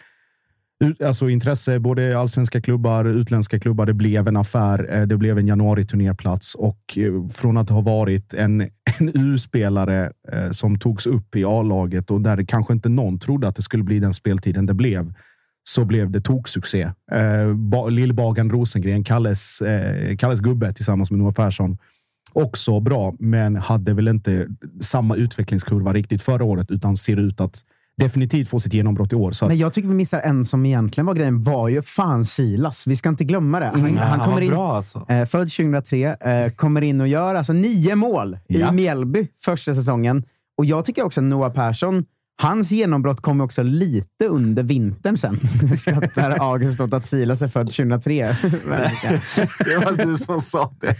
Alltså 1.04 1.28
intresse, 1.28 1.78
både 1.78 2.18
allsvenska 2.18 2.60
klubbar, 2.60 3.04
utländska 3.04 3.60
klubbar. 3.60 3.86
Det 3.86 3.94
blev 3.94 4.28
en 4.28 4.36
affär. 4.36 4.94
Eh, 4.94 5.02
det 5.02 5.16
blev 5.16 5.38
en 5.38 5.46
januari-turnéplats 5.46 6.54
och 6.54 6.98
eh, 6.98 7.28
från 7.28 7.56
att 7.56 7.70
ha 7.70 7.80
varit 7.80 8.34
en, 8.34 8.60
en 8.98 9.08
U-spelare 9.14 10.12
eh, 10.32 10.50
som 10.50 10.78
togs 10.78 11.06
upp 11.06 11.36
i 11.36 11.44
A-laget 11.44 12.10
och 12.10 12.20
där 12.20 12.44
kanske 12.44 12.72
inte 12.72 12.88
någon 12.88 13.18
trodde 13.18 13.48
att 13.48 13.56
det 13.56 13.62
skulle 13.62 13.82
bli 13.82 13.98
den 13.98 14.14
speltiden 14.14 14.66
det 14.66 14.74
blev, 14.74 15.14
så 15.64 15.84
blev 15.84 16.10
det 16.10 16.20
toksuccé. 16.20 16.82
Eh, 17.12 17.90
Lill-Bagan 17.90 18.50
Rosengren, 18.50 19.04
Kalles, 19.04 19.62
Kalles 20.18 20.40
gubbe 20.40 20.72
tillsammans 20.72 21.10
med 21.10 21.18
Noah 21.18 21.34
Persson. 21.34 21.78
Också 22.32 22.80
bra, 22.80 23.14
men 23.18 23.56
hade 23.56 23.94
väl 23.94 24.08
inte 24.08 24.48
samma 24.80 25.16
utvecklingskurva 25.16 25.92
riktigt 25.92 26.22
förra 26.22 26.44
året, 26.44 26.70
utan 26.70 26.96
ser 26.96 27.16
ut 27.16 27.40
att 27.40 27.64
definitivt 27.96 28.48
få 28.48 28.60
sitt 28.60 28.72
genombrott 28.74 29.12
i 29.12 29.16
år. 29.16 29.32
Så 29.32 29.44
att, 29.44 29.48
Men 29.48 29.58
jag 29.58 29.72
tycker 29.72 29.88
vi 29.88 29.94
missar 29.94 30.20
en 30.20 30.44
som 30.46 30.66
egentligen 30.66 31.06
var 31.06 31.14
grejen, 31.14 31.42
var 31.42 31.68
ju 31.68 31.82
fan 31.82 32.24
Silas. 32.24 32.86
Vi 32.86 32.96
ska 32.96 33.08
inte 33.08 33.24
glömma 33.24 33.60
det. 33.60 33.66
Han, 33.66 33.80
Mm. 33.80 33.96
han 33.96 34.18
kommer 34.18 34.32
var 34.32 34.40
in, 34.40 34.50
bra 34.50 34.76
alltså. 34.76 35.06
eh, 35.08 35.24
född 35.24 35.50
2003, 35.52 36.16
eh, 36.20 36.50
kommer 36.50 36.80
in 36.82 37.00
och 37.00 37.08
gör 37.08 37.34
alltså 37.34 37.52
nio 37.52 37.94
mål 37.94 38.38
Ja. 38.46 38.68
i 38.72 38.74
Mjällby 38.74 39.28
första 39.44 39.74
säsongen. 39.74 40.24
Och 40.58 40.64
jag 40.64 40.84
tycker 40.84 41.02
också 41.02 41.20
att 41.20 41.24
Noah 41.24 41.52
Persson 41.52 42.04
Hans 42.42 42.70
genombrott 42.72 43.20
kom 43.20 43.40
också 43.40 43.62
lite 43.62 44.26
under 44.26 44.62
vintern 44.62 45.16
sen. 45.16 45.40
Skrattar 45.78 46.30
August 46.40 46.80
åt 46.80 46.92
att 46.92 47.06
Silas 47.06 47.42
är 47.42 47.48
född 47.48 47.66
2003. 47.66 48.26
det 49.64 49.76
var 49.76 50.06
du 50.06 50.16
som 50.16 50.40
sa 50.40 50.72
det. 50.80 50.96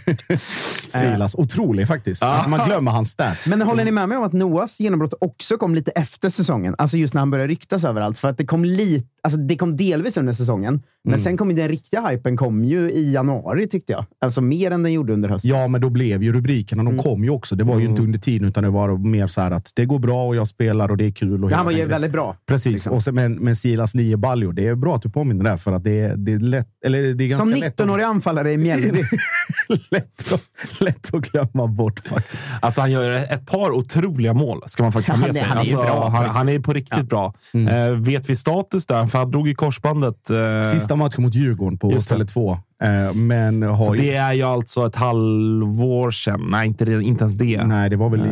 Silas, 0.87 1.35
otrolig 1.35 1.87
faktiskt. 1.87 2.23
Alltså, 2.23 2.49
man 2.49 2.67
glömmer 2.67 2.91
hans 2.91 3.11
stats. 3.11 3.47
Men 3.47 3.61
håller 3.61 3.85
ni 3.85 3.91
med 3.91 4.09
mig 4.09 4.17
om 4.17 4.23
att 4.23 4.33
Noahs 4.33 4.79
genombrott 4.79 5.13
också 5.21 5.57
kom 5.57 5.75
lite 5.75 5.91
efter 5.91 6.29
säsongen? 6.29 6.75
Alltså 6.77 6.97
just 6.97 7.13
när 7.13 7.21
han 7.21 7.31
började 7.31 7.47
ryktas 7.51 7.83
överallt. 7.83 8.17
För 8.17 8.27
att 8.27 8.37
det 8.37 8.45
kom 8.45 8.65
lite, 8.65 9.07
alltså 9.25 9.39
det 9.39 9.57
kom 9.57 9.77
delvis 9.77 10.17
under 10.17 10.33
säsongen, 10.33 10.73
men 11.03 11.13
Mm. 11.13 11.19
sen 11.19 11.37
kom 11.37 11.49
ju 11.51 11.55
den 11.57 11.67
riktiga 11.67 12.07
hypen 12.07 12.37
kom 12.37 12.63
ju 12.65 12.91
i 12.91 13.11
januari 13.13 13.67
tyckte 13.67 13.91
jag. 13.93 14.05
Alltså 14.21 14.41
mer 14.41 14.71
än 14.71 14.83
den 14.83 14.93
gjorde 14.93 15.13
under 15.13 15.29
hösten. 15.29 15.51
Ja, 15.51 15.67
men 15.67 15.81
då 15.81 15.89
blev 15.89 16.23
ju 16.23 16.33
rubrikerna, 16.33 16.81
Mm. 16.81 16.95
de 16.97 17.03
kom 17.03 17.23
ju 17.23 17.29
också. 17.29 17.55
Det 17.55 17.63
var 17.63 17.79
ju 17.79 17.85
inte 17.85 18.01
under 18.01 18.19
tiden, 18.19 18.47
utan 18.47 18.63
det 18.63 18.69
var 18.69 18.97
mer 18.97 19.27
så 19.27 19.41
här 19.41 19.51
att 19.51 19.71
det 19.75 19.85
går 19.85 19.99
bra 19.99 20.25
och 20.27 20.35
jag 20.35 20.47
spelar 20.47 20.91
och 20.91 20.97
det 20.97 21.05
är 21.05 21.11
kul. 21.11 21.43
Och 21.43 21.51
han 21.51 21.65
var 21.65 21.71
ju 21.71 21.75
grejen. 21.75 21.89
väldigt 21.89 22.11
bra. 22.11 22.35
Precis, 22.47 22.73
liksom. 22.73 22.93
och 22.93 23.03
sen, 23.03 23.15
men, 23.15 23.33
men 23.33 23.55
Silas 23.55 23.95
nio 23.95 24.17
baljor. 24.17 24.53
Det 24.53 24.67
är 24.67 24.75
bra 24.75 24.95
att 24.95 25.01
du 25.01 25.09
påminner 25.09 25.43
där, 25.43 25.57
för 25.57 25.71
att 25.71 25.83
det, 25.83 25.99
är- 25.99 26.15
det 26.17 26.33
är 26.33 26.39
lätt. 26.39 26.67
Eller 26.85 27.01
det 27.13 27.23
är 27.23 27.27
ganska 27.27 27.43
Som 27.43 27.49
lätt 27.49 27.81
att- 27.81 27.87
19-årig 27.87 28.03
anfallare 28.03 28.51
i 28.53 28.57
Mjällby. 28.57 29.03
lätt, 29.91 30.33
att- 30.33 30.81
lätt 30.81 31.13
att 31.13 31.21
glömma 31.31 31.67
bort. 31.67 31.99
faktiskt. 32.07 32.43
Alltså 32.59 32.81
han 32.81 32.91
gör 32.91 33.11
ett 33.11 33.45
par 33.45 33.71
otroliga 33.71 34.33
mål, 34.33 34.61
ska 34.65 34.83
man 34.83 34.91
faktiskt 34.91 35.17
ha 35.17 35.27
med 35.27 35.27
Han 35.27 35.29
är- 35.35 35.39
sig. 35.39 35.47
han 35.47 35.57
är 35.57 35.59
alltså, 35.61 35.75
bra. 35.75 36.09
Han, 36.09 36.29
han 36.29 36.49
är 36.49 36.59
på 36.59 36.73
riktigt 36.73 37.09
bra. 37.09 37.33
Eh, 37.53 37.91
vet 37.99 38.29
vi 38.29 38.35
status 38.35 38.85
där? 38.85 39.07
För 39.15 39.19
han 39.19 39.31
drog 39.31 39.47
ju 39.47 39.55
korsbandet. 39.55 40.29
Eh, 40.29 40.61
Sista 40.71 40.95
matchen 40.95 41.23
mot 41.23 41.35
Djurgården 41.35 41.77
på 41.77 41.91
Just 41.91 42.09
det. 42.09 42.15
Tele2. 42.15 42.51
Eh, 42.83 43.13
men 43.15 43.61
har 43.63 43.95
ju... 43.95 44.01
det 44.01 44.15
är 44.15 44.33
ju 44.33 44.43
alltså 44.43 44.85
ett 44.87 44.95
halvår 44.95 46.11
sedan. 46.11 46.47
Nej, 46.51 46.67
inte, 46.67 46.85
det- 46.85 47.03
inte 47.03 47.23
ens 47.23 47.35
det. 47.35 47.63
Nej, 47.65 47.89
det 47.89 47.95
var 47.95 48.09
väl 48.09 48.19
i 48.25 48.29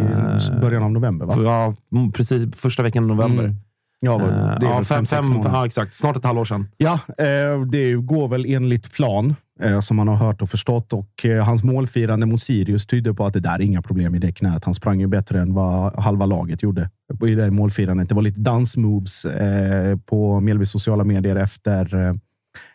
Eh, 0.54 0.60
början 0.62 0.84
av 0.84 0.92
november, 0.92 1.26
va? 1.26 1.36
Ja, 1.44 1.74
mm, 1.98 2.12
precis. 2.12 2.56
Första 2.56 2.84
veckan 2.84 3.04
i 3.04 3.08
november. 3.08 3.44
Mm. 3.44 3.56
Ja, 4.02 4.18
vad- 4.18 4.30
Eh, 4.30 4.36
det 4.60 4.66
är 4.66 4.70
ja, 4.70 4.76
väl 4.76 4.86
fem, 4.86 5.06
fem, 5.06 5.24
fem, 5.24 5.42
ja, 5.44 5.66
exakt. 5.66 5.94
Snart 5.96 6.18
ett 6.18 6.24
halvår 6.26 6.46
sedan. 6.46 6.68
Ja, 6.78 7.00
eh, 7.18 7.62
det 7.72 7.94
går 7.94 8.28
väl 8.28 8.46
enligt 8.46 8.94
plan, 8.94 9.36
som 9.82 9.98
man 9.98 10.08
har 10.08 10.16
hört 10.16 10.42
och 10.42 10.50
förstått. 10.50 10.94
Och 10.94 11.26
Hans 11.46 11.64
målfirande 11.64 12.26
mot 12.26 12.42
Sirius 12.42 12.86
tyder 12.86 13.14
på 13.14 13.26
att 13.26 13.34
det 13.34 13.40
där 13.40 13.56
är 13.56 13.62
inga 13.62 13.82
problem 13.82 14.16
i 14.16 14.20
det 14.20 14.32
knät. 14.32 14.66
Han 14.66 14.74
sprang 14.74 15.00
ju 15.00 15.08
bättre 15.08 15.42
än 15.42 15.54
vad 15.54 16.00
halva 16.00 16.26
laget 16.26 16.64
gjorde 16.64 16.90
i 17.28 17.36
det 17.36 17.52
målfirandet. 17.52 18.10
Det 18.10 18.16
var 18.16 18.22
lite 18.22 18.40
dansmoves 18.40 19.26
eh, 19.26 19.98
på 19.98 20.40
Mjällbys 20.40 20.72
sociala 20.72 21.04
medier 21.04 21.36
efter, 21.36 21.96
eh, 21.96 22.14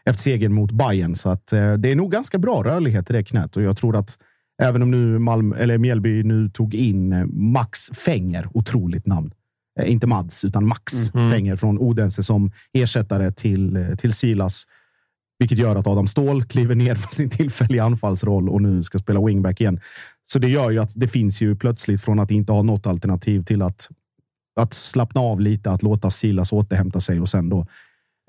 efter 0.04 0.22
segern 0.22 0.52
mot 0.52 0.72
Bayern. 0.72 1.14
Så 1.14 1.30
att, 1.30 1.52
eh, 1.52 1.72
det 1.72 1.92
är 1.92 1.96
nog 1.96 2.12
ganska 2.12 2.38
bra 2.38 2.64
rörlighet 2.64 3.10
i 3.10 3.12
det 3.12 3.24
knät 3.24 3.56
och 3.56 3.62
jag 3.62 3.76
tror 3.76 3.96
att 3.96 4.18
även 4.62 4.82
om 4.82 4.90
nu 4.90 5.18
Malmö, 5.18 5.56
eller 5.56 5.78
Mjällby 5.78 6.22
nu 6.22 6.48
tog 6.48 6.74
in 6.74 7.12
eh, 7.12 7.26
Max 7.26 7.90
Fenger, 7.90 8.48
otroligt 8.54 9.06
namn. 9.06 9.30
Eh, 9.80 9.92
inte 9.92 10.06
Mads, 10.06 10.44
utan 10.44 10.66
Max 10.66 11.12
Fenger 11.12 11.56
från 11.56 11.78
Odense 11.78 12.22
som 12.22 12.52
ersättare 12.72 13.32
till, 13.32 13.76
eh, 13.76 13.94
till 13.94 14.12
Silas. 14.12 14.64
Vilket 15.38 15.58
gör 15.58 15.76
att 15.76 15.86
Adam 15.86 16.06
Ståhl 16.06 16.44
kliver 16.44 16.74
ner 16.74 16.94
från 16.94 17.12
sin 17.12 17.30
tillfälliga 17.30 17.84
anfallsroll 17.84 18.48
och 18.48 18.62
nu 18.62 18.82
ska 18.82 18.98
spela 18.98 19.26
wingback 19.26 19.60
igen. 19.60 19.80
Så 20.24 20.38
det 20.38 20.48
gör 20.48 20.70
ju 20.70 20.78
att 20.78 20.92
det 20.96 21.08
finns 21.08 21.40
ju 21.40 21.56
plötsligt 21.56 22.00
från 22.00 22.18
att 22.18 22.30
inte 22.30 22.52
ha 22.52 22.62
något 22.62 22.86
alternativ 22.86 23.44
till 23.44 23.62
att, 23.62 23.88
att 24.58 24.74
slappna 24.74 25.20
av 25.20 25.40
lite, 25.40 25.70
att 25.70 25.82
låta 25.82 26.10
Silas 26.10 26.52
återhämta 26.52 27.00
sig 27.00 27.20
och 27.20 27.28
sen 27.28 27.48
då 27.48 27.66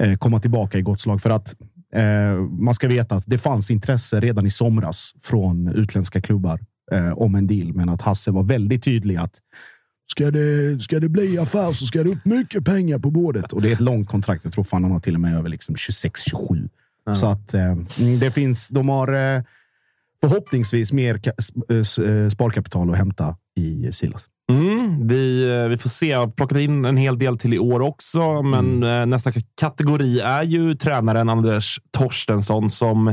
eh, 0.03 0.17
komma 0.17 0.39
tillbaka 0.39 0.77
i 0.77 0.81
gott 0.81 0.99
slag. 0.99 1.21
För 1.21 1.29
att 1.29 1.55
eh, 1.93 2.35
man 2.59 2.73
ska 2.73 2.87
veta 2.87 3.15
att 3.15 3.23
det 3.27 3.37
fanns 3.37 3.71
intresse 3.71 4.19
redan 4.19 4.45
i 4.45 4.51
somras 4.51 5.13
från 5.21 5.67
utländska 5.67 6.21
klubbar 6.21 6.59
eh, 6.91 7.11
om 7.11 7.35
en 7.35 7.47
deal, 7.47 7.73
men 7.73 7.89
att 7.89 8.01
Hasse 8.01 8.31
var 8.31 8.43
väldigt 8.43 8.83
tydlig 8.83 9.15
att 9.15 9.39
Ska 10.11 10.31
det, 10.31 10.79
ska 10.79 10.99
det 10.99 11.09
bli 11.09 11.39
affär 11.39 11.73
så 11.73 11.85
ska 11.85 12.03
det 12.03 12.09
upp 12.09 12.25
mycket 12.25 12.65
pengar 12.65 12.99
på 12.99 13.11
bordet. 13.11 13.53
Och 13.53 13.61
det 13.61 13.69
är 13.69 13.73
ett 13.73 13.79
långt 13.79 14.09
kontrakt. 14.09 14.43
Jag 14.43 14.53
tror 14.53 14.63
fan 14.63 14.83
han 14.83 14.91
har 14.91 14.99
till 14.99 15.15
och 15.15 15.21
med 15.21 15.37
över 15.37 15.49
liksom 15.49 15.75
26-27. 15.75 16.69
Så 17.13 17.27
att 17.27 17.53
eh, 17.53 17.75
det 18.19 18.31
finns. 18.31 18.69
De 18.69 18.89
har 18.89 19.13
eh, 19.13 19.43
förhoppningsvis 20.21 20.91
mer 20.91 21.21
eh, 21.69 22.29
sparkapital 22.29 22.91
att 22.91 22.97
hämta 22.97 23.37
i 23.55 23.91
Silas. 23.91 24.29
Mm, 24.49 25.07
vi, 25.07 25.51
eh, 25.51 25.67
vi 25.67 25.77
får 25.77 25.89
se. 25.89 26.07
Jag 26.07 26.19
har 26.19 26.27
plockat 26.27 26.57
in 26.57 26.85
en 26.85 26.97
hel 26.97 27.17
del 27.17 27.37
till 27.37 27.53
i 27.53 27.59
år 27.59 27.79
också, 27.79 28.41
men 28.41 28.83
eh, 28.83 29.05
nästa 29.05 29.31
kategori 29.61 30.19
är 30.19 30.43
ju 30.43 30.75
tränaren 30.75 31.29
Anders 31.29 31.79
Torstensson 31.91 32.69
som 32.69 33.07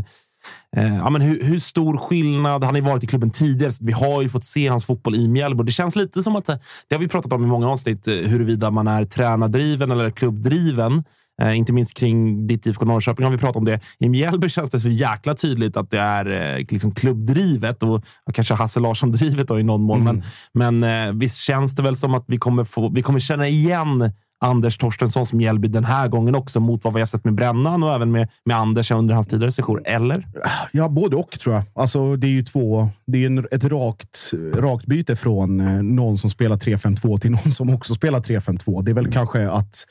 eh, 0.76 0.96
ja, 0.96 1.10
men 1.10 1.20
hur, 1.20 1.44
hur 1.44 1.60
stor 1.60 1.96
skillnad? 1.96 2.64
Han 2.64 2.74
har 2.74 2.80
ju 2.80 2.88
varit 2.88 3.04
i 3.04 3.06
klubben 3.06 3.30
tidigare, 3.30 3.72
så 3.72 3.84
vi 3.84 3.92
har 3.92 4.22
ju 4.22 4.28
fått 4.28 4.44
se 4.44 4.68
hans 4.68 4.84
fotboll 4.84 5.14
i 5.14 5.28
Mjällby. 5.28 5.64
Det 5.64 5.72
känns 5.72 5.96
lite 5.96 6.22
som 6.22 6.36
att, 6.36 6.46
det 6.46 6.94
har 6.94 6.98
vi 6.98 7.08
pratat 7.08 7.32
om 7.32 7.44
i 7.44 7.46
många 7.46 7.68
avsnitt, 7.68 8.08
huruvida 8.08 8.70
man 8.70 8.88
är 8.88 9.04
tränardriven 9.04 9.90
eller 9.90 10.10
klubbdriven. 10.10 11.04
Eh, 11.42 11.58
inte 11.58 11.72
minst 11.72 11.96
kring 11.96 12.46
ditt 12.46 12.66
IFK 12.66 12.84
Norrköping 12.84 13.24
har 13.24 13.32
vi 13.32 13.38
pratat 13.38 13.56
om 13.56 13.64
det. 13.64 13.80
I 13.98 14.08
Mjällby 14.08 14.48
känns 14.48 14.70
det 14.70 14.80
så 14.80 14.88
jäkla 14.88 15.34
tydligt 15.34 15.76
att 15.76 15.90
det 15.90 15.98
är 15.98 16.56
eh, 16.56 16.66
liksom 16.68 16.94
klubbdrivet 16.94 17.82
och, 17.82 17.94
och 18.24 18.34
kanske 18.34 18.54
Hasse 18.54 18.80
Larsson-drivet 18.80 19.50
i 19.50 19.62
någon 19.62 19.82
mån. 19.82 20.04
Men, 20.04 20.22
men 20.52 21.08
eh, 21.08 21.12
visst 21.12 21.36
känns 21.36 21.74
det 21.74 21.82
väl 21.82 21.96
som 21.96 22.14
att 22.14 22.24
vi 22.26 22.38
kommer, 22.38 22.64
få, 22.64 22.88
vi 22.88 23.02
kommer 23.02 23.20
känna 23.20 23.48
igen 23.48 24.12
Anders 24.38 24.78
Torstenssons 24.78 25.32
Mjällby 25.32 25.68
den 25.68 25.84
här 25.84 26.08
gången 26.08 26.34
också 26.34 26.60
mot 26.60 26.84
vad 26.84 26.94
vi 26.94 27.00
har 27.00 27.06
sett 27.06 27.24
med 27.24 27.34
Brännan 27.34 27.82
och 27.82 27.94
även 27.94 28.12
med, 28.12 28.28
med 28.44 28.56
Anders 28.56 28.90
under 28.90 29.14
hans 29.14 29.26
tidigare 29.26 29.52
sejour. 29.52 29.82
Eller? 29.84 30.26
Ja, 30.72 30.88
både 30.88 31.16
och 31.16 31.30
tror 31.30 31.54
jag. 31.54 31.64
Alltså, 31.74 32.16
det 32.16 32.26
är 32.26 32.30
ju 32.30 32.42
två. 32.42 32.88
Det 33.06 33.22
är 33.22 33.26
en, 33.26 33.46
ett 33.50 33.64
rakt, 33.64 34.32
rakt 34.54 34.86
byte 34.86 35.16
från 35.16 35.60
eh, 35.60 35.82
någon 35.82 36.18
som 36.18 36.30
spelar 36.30 36.56
3-5-2 36.56 37.18
till 37.18 37.30
någon 37.30 37.52
som 37.52 37.70
också 37.74 37.94
spelar 37.94 38.20
3-5-2. 38.20 38.82
Det 38.82 38.90
är 38.90 38.94
väl 38.94 39.12
kanske 39.12 39.50
att 39.50 39.86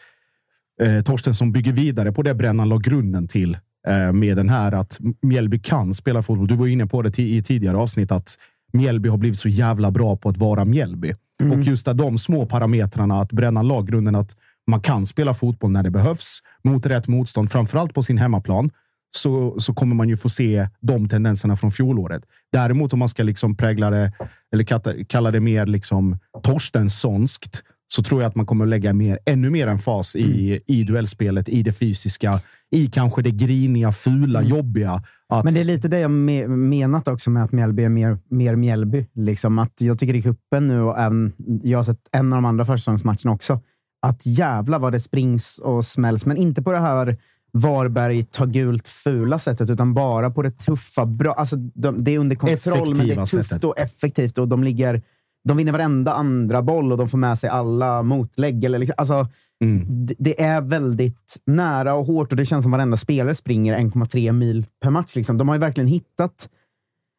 eh, 0.81 1.01
Torstensson 1.01 1.51
bygger 1.51 1.71
vidare 1.71 2.11
på 2.11 2.21
det 2.21 2.35
Brännan 2.35 2.69
la 2.69 2.77
grunden 2.77 3.27
till 3.27 3.57
eh, 3.87 4.13
med 4.13 4.37
den 4.37 4.49
här 4.49 4.71
att 4.71 4.99
Mjällby 5.21 5.59
kan 5.59 5.93
spela 5.93 6.21
fotboll. 6.21 6.47
Du 6.47 6.55
var 6.55 6.67
inne 6.67 6.87
på 6.87 7.01
det 7.01 7.19
i 7.19 7.43
tidigare 7.43 7.77
avsnitt 7.77 8.11
att 8.11 8.35
Mjällby 8.73 9.09
har 9.09 9.17
blivit 9.17 9.39
så 9.39 9.49
jävla 9.49 9.91
bra 9.91 10.17
på 10.17 10.29
att 10.29 10.37
vara 10.37 10.65
Mjällby. 10.65 11.13
Och 11.51 11.61
just 11.61 11.85
där 11.85 11.93
de 11.93 12.17
små 12.17 12.45
parametrarna, 12.45 13.21
att 13.21 13.31
Brännan 13.31 13.67
la 13.67 13.81
grunden 13.81 14.15
att 14.15 14.35
man 14.67 14.81
kan 14.81 15.05
spela 15.05 15.33
fotboll 15.33 15.71
när 15.71 15.83
det 15.83 15.89
behövs 15.89 16.39
mot 16.63 16.85
rätt 16.85 17.07
motstånd, 17.07 17.51
framförallt 17.51 17.93
på 17.93 18.03
sin 18.03 18.17
hemmaplan 18.17 18.71
så, 19.17 19.59
så 19.59 19.73
kommer 19.73 19.95
man 19.95 20.09
ju 20.09 20.17
få 20.17 20.29
se 20.29 20.67
de 20.81 21.09
tendenserna 21.09 21.57
från 21.57 21.71
fjolåret. 21.71 22.23
Däremot 22.51 22.93
om 22.93 22.99
man 22.99 23.09
ska 23.09 23.23
liksom 23.23 23.57
prägla 23.57 23.89
det, 23.89 24.11
eller 24.53 25.03
kalla 25.03 25.31
det 25.31 25.39
mer 25.39 25.65
liksom 25.65 26.17
Torstenssonskt, 26.43 27.63
så 27.87 28.03
tror 28.03 28.21
jag 28.21 28.29
att 28.29 28.35
man 28.35 28.45
kommer 28.45 28.65
lägga 28.65 28.93
mer, 28.93 29.19
ännu 29.25 29.49
mer 29.49 29.67
en 29.67 29.79
fas 29.79 30.15
i, 30.15 30.61
i 30.67 30.83
duellspelet, 30.83 31.49
i 31.49 31.63
det 31.63 31.73
fysiska, 31.73 32.39
i 32.71 32.87
kanske 32.87 33.21
det 33.21 33.31
griniga, 33.31 33.91
fula, 33.91 34.43
jobbiga. 34.43 35.03
Att, 35.29 35.43
Men 35.43 35.53
det 35.53 35.59
är 35.59 35.63
lite 35.63 35.87
det 35.87 35.99
jag 35.99 36.11
me 36.11 36.47
menat 36.47 37.07
också 37.07 37.29
med 37.29 37.43
att 37.43 37.51
Mjällby 37.51 37.83
är 37.83 37.89
mer, 37.89 38.17
mer 38.29 38.55
Mjällby. 38.55 39.05
Liksom 39.13 39.59
att 39.59 39.81
jag 39.81 39.99
tycker 39.99 40.15
i 40.15 40.21
cupen 40.21 40.67
nu, 40.67 40.81
och 40.81 40.99
även, 40.99 41.33
jag 41.63 41.79
har 41.79 41.83
sett 41.83 41.99
en 42.11 42.33
av 42.33 42.37
de 42.37 42.45
andra 42.45 42.65
försäsongsmatcherna 42.65 43.31
också, 43.31 43.61
att 44.01 44.25
jävla 44.25 44.79
vad 44.79 44.91
det 44.91 44.99
springs 44.99 45.59
och 45.59 45.85
smälls. 45.85 46.25
Men 46.25 46.37
inte 46.37 46.61
på 46.61 46.71
det 46.71 46.79
här 46.79 47.17
Varberg 47.57 48.23
tar 48.23 48.45
gult 48.45 48.87
fula 48.87 49.39
sättet, 49.39 49.69
utan 49.69 49.93
bara 49.93 50.29
på 50.29 50.41
det 50.41 50.51
tuffa, 50.51 51.05
bra. 51.05 51.33
Alltså, 51.33 51.55
de, 51.55 52.03
det 52.03 52.15
är 52.15 52.19
under 52.19 52.35
kontroll, 52.35 52.95
men 52.97 53.07
det 53.07 53.13
är 53.13 53.17
Effektiva 53.17 53.25
tufft 53.25 53.49
sättet. 53.49 53.63
och 53.63 53.79
effektivt. 53.79 54.37
Och 54.37 54.47
de, 54.47 54.63
ligger, 54.63 55.01
de 55.45 55.57
vinner 55.57 55.71
varenda 55.71 56.13
andra 56.13 56.61
boll 56.61 56.91
och 56.91 56.97
de 56.97 57.09
får 57.09 57.17
med 57.17 57.37
sig 57.37 57.49
alla 57.49 58.03
motlägg. 58.03 58.65
Eller 58.65 58.79
liksom, 58.79 58.95
alltså, 58.97 59.27
Mm. 59.63 60.05
det, 60.05 60.13
det 60.17 60.41
är 60.41 60.61
väldigt 60.61 61.37
nära 61.45 61.93
och 61.93 62.05
hårt 62.05 62.31
och 62.31 62.37
det 62.37 62.45
känns 62.45 62.63
som 62.63 62.71
varenda 62.71 62.97
spelare 62.97 63.35
springer 63.35 63.77
1,3 63.79 64.31
mil 64.31 64.65
per 64.81 64.89
match. 64.89 65.15
Liksom. 65.15 65.37
De 65.37 65.47
har 65.47 65.55
ju 65.55 65.59
verkligen 65.59 65.87
hittat... 65.87 66.49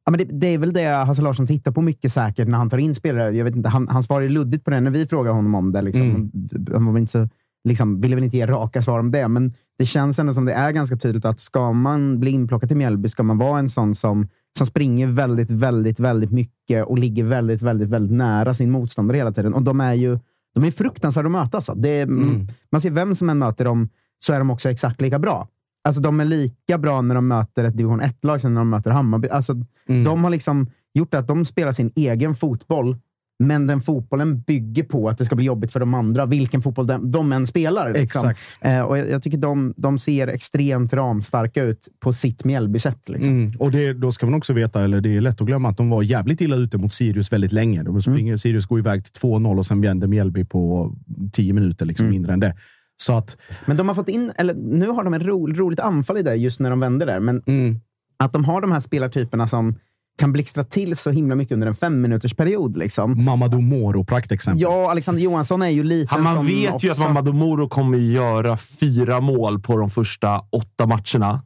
Ja, 0.05 0.11
men 0.11 0.19
det, 0.19 0.25
det 0.25 0.47
är 0.47 0.59
väl 0.59 0.73
det 0.73 0.87
Hasse 0.87 1.23
Larsson 1.23 1.47
tittar 1.47 1.73
på 1.73 1.83
mycket 1.83 2.13
säkert 2.13 2.49
när 2.49 2.59
han 2.59 2.71
tar 2.71 2.79
in 2.79 2.95
spelare. 2.95 3.37
Jag 3.37 3.45
vet 3.45 3.57
inte, 3.57 3.69
han, 3.69 3.89
han 3.89 4.03
svarar 4.03 4.23
ju 4.23 4.29
luddigt 4.29 4.65
på 4.65 4.71
det 4.71 4.81
när 4.81 4.91
vi 4.91 5.07
frågar 5.07 5.33
honom 5.33 5.55
om 5.55 5.73
det. 5.73 5.83
Liksom. 5.83 6.03
Mm. 6.03 6.31
Han, 6.73 6.93
var 6.93 6.99
inte 6.99 7.13
så, 7.13 7.29
liksom, 7.69 8.01
ville 8.01 8.15
väl 8.15 8.25
inte 8.25 8.37
ge 8.37 8.47
raka 8.47 8.83
svar 8.83 8.99
om 8.99 9.11
det, 9.11 9.29
men 9.29 9.55
det 9.79 9.87
känns 9.87 10.19
ändå 10.19 10.35
som 10.35 10.45
det 10.45 10.53
är 10.53 10.73
ganska 10.73 10.97
tydligt 10.97 11.25
att 11.25 11.41
ska 11.41 11.73
man 11.73 12.21
bli 12.21 12.31
inplockad 12.31 12.69
till 12.69 12.77
Mjällby 12.77 13.09
ska 13.09 13.23
man 13.23 13.39
vara 13.39 13.59
en 13.59 13.69
sån 13.69 13.95
som, 13.95 14.29
som 14.57 14.67
springer 14.67 15.07
väldigt, 15.07 15.51
väldigt, 15.51 16.01
väldigt 16.01 16.31
mycket 16.31 16.87
och 16.87 16.99
ligger 16.99 17.25
väldigt, 17.25 17.63
väldigt, 17.63 17.89
väldigt 17.89 18.17
nära 18.17 18.55
sin 18.55 18.71
motståndare 18.71 19.17
hela 19.19 19.33
tiden. 19.33 19.55
Och 19.55 19.63
de 19.63 19.81
är 19.81 19.95
ju 19.95 20.19
de 20.55 20.65
är 20.65 20.71
fruktansvärda 20.71 21.27
att 21.27 21.33
möta. 21.33 21.57
Alltså. 21.57 21.75
Det 21.75 21.89
är, 21.89 22.03
Mm. 22.03 22.49
Man 22.71 22.81
ser 22.81 22.91
vem 22.91 23.15
som 23.15 23.31
än 23.31 23.39
möter 23.39 23.65
dem 23.65 23.89
så 24.19 24.33
är 24.33 24.39
de 24.39 24.51
också 24.51 24.71
exakt 24.71 25.01
lika 25.01 25.19
bra. 25.19 25.49
Alltså, 25.85 26.01
de 26.01 26.21
är 26.21 26.25
lika 26.25 26.79
bra 26.79 27.01
när 27.03 27.15
de 27.15 27.29
möter 27.29 27.65
ett 27.65 27.77
division 27.77 28.01
1-lag 28.01 28.41
som 28.41 28.55
när 28.55 28.61
de 28.61 28.71
möter 28.71 28.91
Hammarby. 28.91 29.29
Alltså, 29.29 29.55
Mm. 29.89 30.05
De 30.05 30.25
har 30.25 30.31
liksom 30.31 30.67
gjort 30.95 31.15
att 31.15 31.27
de 31.29 31.45
spelar 31.45 31.73
sin 31.73 31.93
egen 31.95 32.35
fotboll 32.35 32.97
Men 33.39 33.67
den 33.67 33.81
fotbollen 33.81 34.41
bygger 34.41 34.83
på 34.83 35.09
att 35.09 35.19
det 35.19 35.25
ska 35.25 35.37
bli 35.37 35.45
jobbigt 35.45 35.73
för 35.73 35.81
de 35.81 35.95
andra, 35.95 36.27
vilken 36.27 36.63
fotboll 36.63 36.87
de, 36.87 37.11
de 37.11 37.33
än 37.33 37.47
spelar. 37.47 37.93
Liksom. 37.93 38.31
Exakt. 38.31 38.59
Eh, 38.61 38.81
och 38.81 38.99
jag, 38.99 39.11
jag 39.11 39.23
tycker 39.23 39.39
de, 39.39 39.75
de 39.77 39.99
ser 39.99 40.29
extremt 40.29 40.93
ramstarka 40.93 41.63
ut 41.63 41.89
på 42.01 42.13
sitt 42.13 42.45
Mjällby-sätt. 42.45 43.09
Liksom. 43.09 43.33
Mm. 43.33 43.53
Och 43.59 43.71
det, 43.71 43.93
då 43.93 44.13
ska 44.13 44.27
man 44.27 44.35
också 44.35 44.53
veta, 44.53 44.85
eller 44.85 45.01
det 45.01 45.17
är 45.17 45.21
lätt 45.21 45.41
att 45.41 45.47
glömma, 45.47 45.69
att 45.69 45.77
de 45.77 45.91
var 45.91 46.03
jävligt 46.03 46.41
illa 46.41 46.57
ute 46.57 46.79
mot 46.79 46.93
Sirius 46.93 47.33
väldigt 47.33 47.53
länge. 47.53 47.83
De 47.83 48.03
springer, 48.03 48.37
Sirius 48.37 48.67
går 48.67 48.79
iväg 48.79 49.05
till 49.05 49.23
2-0 49.23 49.59
och 49.59 49.67
sen 49.67 49.81
vänder 49.81 50.07
Mjällby 50.07 50.45
på 50.45 50.93
10 51.33 51.53
minuter, 51.53 51.87
liksom 51.87 52.09
mindre 52.09 52.33
än 52.33 52.41
det. 52.41 52.55
Så 52.97 53.13
att, 53.13 53.37
Men 53.67 53.77
de 53.77 53.89
har 53.89 53.95
fått 53.95 54.09
in, 54.09 54.33
eller 54.37 54.55
nu 54.55 54.87
har 54.89 55.05
de 55.05 55.15
ett 55.15 55.23
ro, 55.23 55.47
roligt 55.47 55.81
anfall 55.81 56.19
i 56.19 56.23
det 56.23 56.35
just 56.35 56.61
när 56.61 56.71
de 56.71 56.81
vänder 56.81 57.07
där. 57.07 57.21
Men 57.21 57.43
mm, 57.47 57.81
att 58.17 58.33
de 58.33 58.45
har 58.45 58.61
de 58.61 58.73
här 58.73 58.81
spelartyperna 58.81 59.49
som 59.49 59.75
kan 60.19 60.33
blixtra 60.33 60.65
till 60.65 60.97
så 60.97 61.11
himla 61.11 61.35
mycket 61.35 61.55
under 61.55 61.67
en 61.67 61.75
fem 61.75 62.01
minuters 62.01 62.35
period. 62.35 62.77
Liksom. 62.77 63.25
Mamadou 63.25 63.61
Moro, 63.61 64.05
praktexempel. 64.05 64.63
Ja, 64.63 64.91
Alexander 64.91 65.23
Johansson 65.23 65.63
är 65.63 65.69
ju 65.69 65.85
liten 65.85 66.25
Han, 66.25 66.37
man 66.37 66.47
vet 66.47 66.75
också, 66.75 66.87
ju 66.87 66.93
att 66.93 66.99
Mamadou 66.99 67.33
Moro 67.33 67.69
kommer 67.69 67.99
göra 67.99 68.57
fyra 68.57 69.21
mål 69.21 69.61
på 69.61 69.77
de 69.77 69.91
första 69.91 70.43
åtta 70.51 70.87
matcherna. 70.87 71.43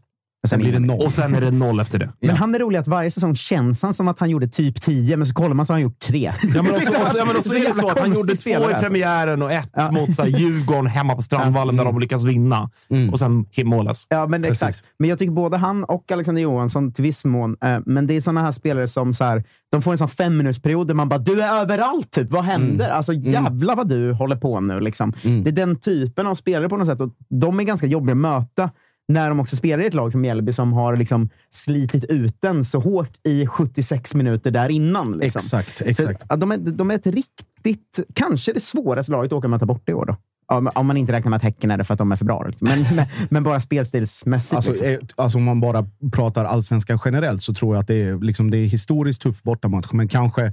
Sen 0.49 0.61
blir 0.61 0.73
det 0.73 0.79
noll. 0.79 1.01
Och 1.07 1.13
sen 1.13 1.35
är 1.35 1.41
det 1.41 1.51
noll 1.51 1.81
efter 1.81 1.99
det. 1.99 2.13
Men 2.21 2.37
han 2.37 2.55
är 2.55 2.59
rolig 2.59 2.79
att 2.79 2.89
varje 2.89 3.11
säsong 3.11 3.37
känns 3.37 3.83
han 3.83 3.95
som 3.95 4.09
att 4.09 4.19
han 4.19 4.31
gjorde 4.31 4.49
typ 4.49 4.83
10, 4.83 5.17
men 5.17 5.27
så 5.27 5.35
kollar 5.35 5.55
man 5.55 5.67
så 5.67 5.73
har 5.73 5.75
han 5.75 5.83
gjort 5.83 5.99
tre. 5.99 6.33
Ja, 6.55 6.63
men 6.63 6.75
också, 6.75 6.89
också, 6.89 7.19
ja, 7.19 7.25
men 7.25 7.37
också 7.37 7.55
är 7.57 7.67
det 7.67 7.75
så 7.75 7.89
att 7.89 7.99
han 7.99 8.15
gjorde 8.15 8.37
två 8.37 8.51
i 8.51 8.55
alltså. 8.55 8.81
premiären 8.83 9.43
och 9.43 9.53
ett 9.53 9.93
mot 9.93 10.15
så 10.15 10.23
här, 10.23 10.29
Djurgården 10.29 10.87
hemma 10.87 11.15
på 11.15 11.23
Strandvallen 11.23 11.77
där 11.77 11.85
de 11.85 11.99
lyckas 11.99 12.25
vinna. 12.25 12.71
Och 13.13 13.19
sen 13.19 13.47
målas. 13.65 14.07
Ja, 14.09 14.27
men 14.27 14.43
Precis. 14.43 14.63
exakt. 14.63 14.85
Men 14.99 15.11
jag 15.11 15.19
tycker 15.19 15.33
både 15.33 15.57
han 15.57 15.85
och 15.85 16.13
Alexander 16.13 16.43
Johansson 16.43 16.93
till 16.93 17.05
viss 17.05 17.25
mån, 17.25 17.57
eh, 17.65 17.79
men 17.87 18.07
det 18.07 18.17
är 18.17 18.21
såna 18.21 18.41
här 18.41 18.53
spelare 18.53 18.89
som 18.89 19.15
så 19.15 19.25
här, 19.25 19.45
de 19.73 19.83
får 19.83 19.93
en 19.93 19.99
sån 19.99 20.09
femminutsperiod 20.09 20.87
där 20.87 20.95
man 20.95 21.09
bara 21.09 21.19
“du 21.19 21.43
är 21.43 21.61
överallt”. 21.61 22.11
Typ. 22.11 22.33
Vad 22.33 22.45
händer? 22.45 22.91
Alltså 22.91 23.13
jävla 23.13 23.75
vad 23.75 23.89
du 23.89 24.13
håller 24.13 24.37
på 24.37 24.61
nu. 24.61 24.81
Liksom. 24.81 25.13
Det 25.23 25.51
är 25.51 25.53
den 25.53 25.77
typen 25.77 26.27
av 26.27 26.35
spelare 26.35 26.69
på 26.69 26.77
något 26.77 26.87
sätt. 26.87 27.01
Och 27.01 27.11
de 27.29 27.61
är 27.61 27.65
ganska 27.65 27.87
jobbiga 27.87 28.13
att 28.13 28.19
möta 28.19 28.71
när 29.09 29.29
de 29.29 29.41
också 29.41 29.57
spelar 29.57 29.85
i 29.85 29.87
ett 29.87 29.95
lag 29.95 30.13
som 30.13 30.21
Mjällby 30.21 30.53
som 30.53 30.73
har 30.73 30.97
liksom 30.97 31.31
slitit 31.51 32.05
ut 32.05 32.37
den 32.41 32.65
så 32.65 32.81
hårt 32.81 33.27
i 33.27 33.47
76 33.47 34.15
minuter 34.15 34.51
där 34.51 34.69
innan. 34.69 35.13
Liksom. 35.13 35.39
Exakt, 35.39 35.83
exakt. 35.83 36.25
Så, 36.31 36.37
de, 36.37 36.53
är, 36.53 36.57
de 36.57 36.91
är 36.91 36.95
ett 36.95 37.07
riktigt, 37.07 38.01
kanske 38.15 38.53
det 38.53 38.61
svåraste 38.61 39.13
laget 39.13 39.33
att 39.33 39.37
åka 39.37 39.47
och 39.47 39.51
möta 39.51 39.67
bort 39.67 39.89
i 39.89 39.93
år. 39.93 40.07
Då. 40.07 40.17
Om, 40.51 40.87
man 40.87 40.97
inte 40.97 41.13
räknar 41.13 41.31
med 41.31 41.37
att 41.37 41.43
Häcken 41.43 41.71
är 41.71 41.77
det 41.79 41.85
för 41.85 41.95
att 41.95 41.99
de 41.99 42.13
är 42.13 42.17
för 42.17 42.25
bra. 42.25 42.45
Liksom. 42.47 42.69
Men, 42.69 42.97
men, 42.97 43.07
men 43.31 43.43
bara 43.43 43.61
spelstilsmässigt. 43.61 44.55
Alltså, 44.55 44.71
liksom. 44.71 44.87
eh, 44.89 44.99
alltså 45.17 45.39
om 45.39 45.45
man 45.45 45.61
bara 45.61 45.87
pratar 46.13 46.45
allsvenskan 46.45 46.99
generellt 47.05 47.43
så 47.43 47.55
tror 47.55 47.75
jag 47.75 47.81
att 47.81 47.89
det 47.89 48.03
är, 48.03 48.19
liksom, 48.19 48.51
det 48.51 48.59
är 48.59 48.67
historiskt 48.67 49.23
tuff 49.23 49.43
bortamatch. 49.43 49.93
Men 49.93 50.09
kanske 50.09 50.53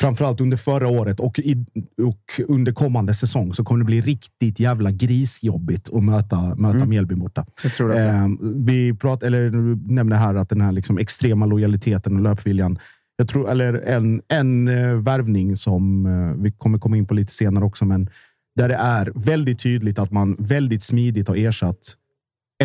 framförallt 0.00 0.40
under 0.40 0.56
förra 0.56 0.88
året 0.88 1.20
och, 1.20 1.38
i, 1.38 1.66
och 2.02 2.40
under 2.48 2.72
kommande 2.72 3.14
säsong 3.14 3.54
så 3.54 3.64
kommer 3.64 3.78
det 3.78 3.84
bli 3.84 4.00
riktigt 4.00 4.60
jävla 4.60 4.90
grisjobbigt 4.90 5.88
att 5.92 6.04
möta, 6.04 6.54
möta 6.54 6.84
Mjällby 6.84 7.14
borta. 7.14 7.46
Eh, 7.64 8.28
vi 8.54 8.94
prat, 8.94 9.22
eller, 9.22 9.50
du 9.50 9.76
nämnde 9.94 10.16
här 10.16 10.34
att 10.34 10.48
den 10.48 10.60
här 10.60 10.72
liksom 10.72 10.98
extrema 10.98 11.46
lojaliteten 11.46 12.16
och 12.16 12.22
löpviljan. 12.22 12.78
Jag 13.16 13.28
tror, 13.28 13.50
eller 13.50 13.74
en, 13.74 14.22
en 14.28 14.68
eh, 14.68 14.94
värvning 14.94 15.56
som 15.56 16.06
eh, 16.06 16.42
vi 16.42 16.52
kommer 16.52 16.78
komma 16.78 16.96
in 16.96 17.06
på 17.06 17.14
lite 17.14 17.32
senare 17.32 17.64
också, 17.64 17.84
men 17.84 18.08
där 18.58 18.68
det 18.68 18.74
är 18.74 19.12
väldigt 19.14 19.58
tydligt 19.58 19.98
att 19.98 20.10
man 20.10 20.36
väldigt 20.38 20.82
smidigt 20.82 21.28
har 21.28 21.36
ersatt 21.36 21.94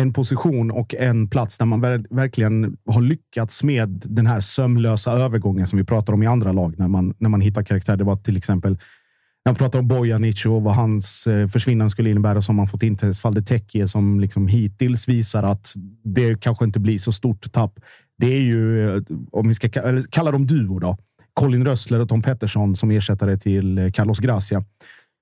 en 0.00 0.12
position 0.12 0.70
och 0.70 0.94
en 0.94 1.28
plats 1.28 1.58
där 1.58 1.66
man 1.66 1.80
verkligen 2.10 2.76
har 2.86 3.02
lyckats 3.02 3.62
med 3.62 4.02
den 4.06 4.26
här 4.26 4.40
sömlösa 4.40 5.12
övergången 5.12 5.66
som 5.66 5.78
vi 5.78 5.84
pratar 5.84 6.12
om 6.12 6.22
i 6.22 6.26
andra 6.26 6.52
lag 6.52 6.74
när 6.78 6.88
man, 6.88 7.14
när 7.18 7.28
man 7.28 7.40
hittar 7.40 7.62
karaktär. 7.62 7.96
Det 7.96 8.04
var 8.04 8.16
till 8.16 8.36
exempel 8.36 8.72
när 9.44 9.52
man 9.52 9.54
pratar 9.54 9.78
om 9.78 9.88
Bojanic 9.88 10.46
och 10.46 10.62
vad 10.62 10.74
hans 10.74 11.26
eh, 11.26 11.48
försvinnande 11.48 11.90
skulle 11.90 12.10
innebära 12.10 12.42
som 12.42 12.56
man 12.56 12.66
fått 12.66 12.82
in 12.82 12.96
till 12.96 13.14
Faldetekje 13.14 13.88
som 13.88 14.20
liksom 14.20 14.48
hittills 14.48 15.08
visar 15.08 15.42
att 15.42 15.74
det 16.04 16.40
kanske 16.40 16.64
inte 16.64 16.80
blir 16.80 16.98
så 16.98 17.12
stort 17.12 17.52
tapp. 17.52 17.80
Det 18.18 18.26
är 18.26 18.40
ju, 18.40 18.90
eh, 18.96 19.02
om 19.32 19.48
vi 19.48 19.54
ska 19.54 19.68
kalla 20.10 20.30
dem 20.30 20.46
duo 20.46 20.78
då, 20.78 20.96
Colin 21.34 21.64
Rössler 21.64 22.00
och 22.00 22.08
Tom 22.08 22.22
Pettersson 22.22 22.76
som 22.76 22.90
ersättare 22.90 23.36
till 23.36 23.78
eh, 23.78 23.90
Carlos 23.90 24.18
Gracia. 24.18 24.64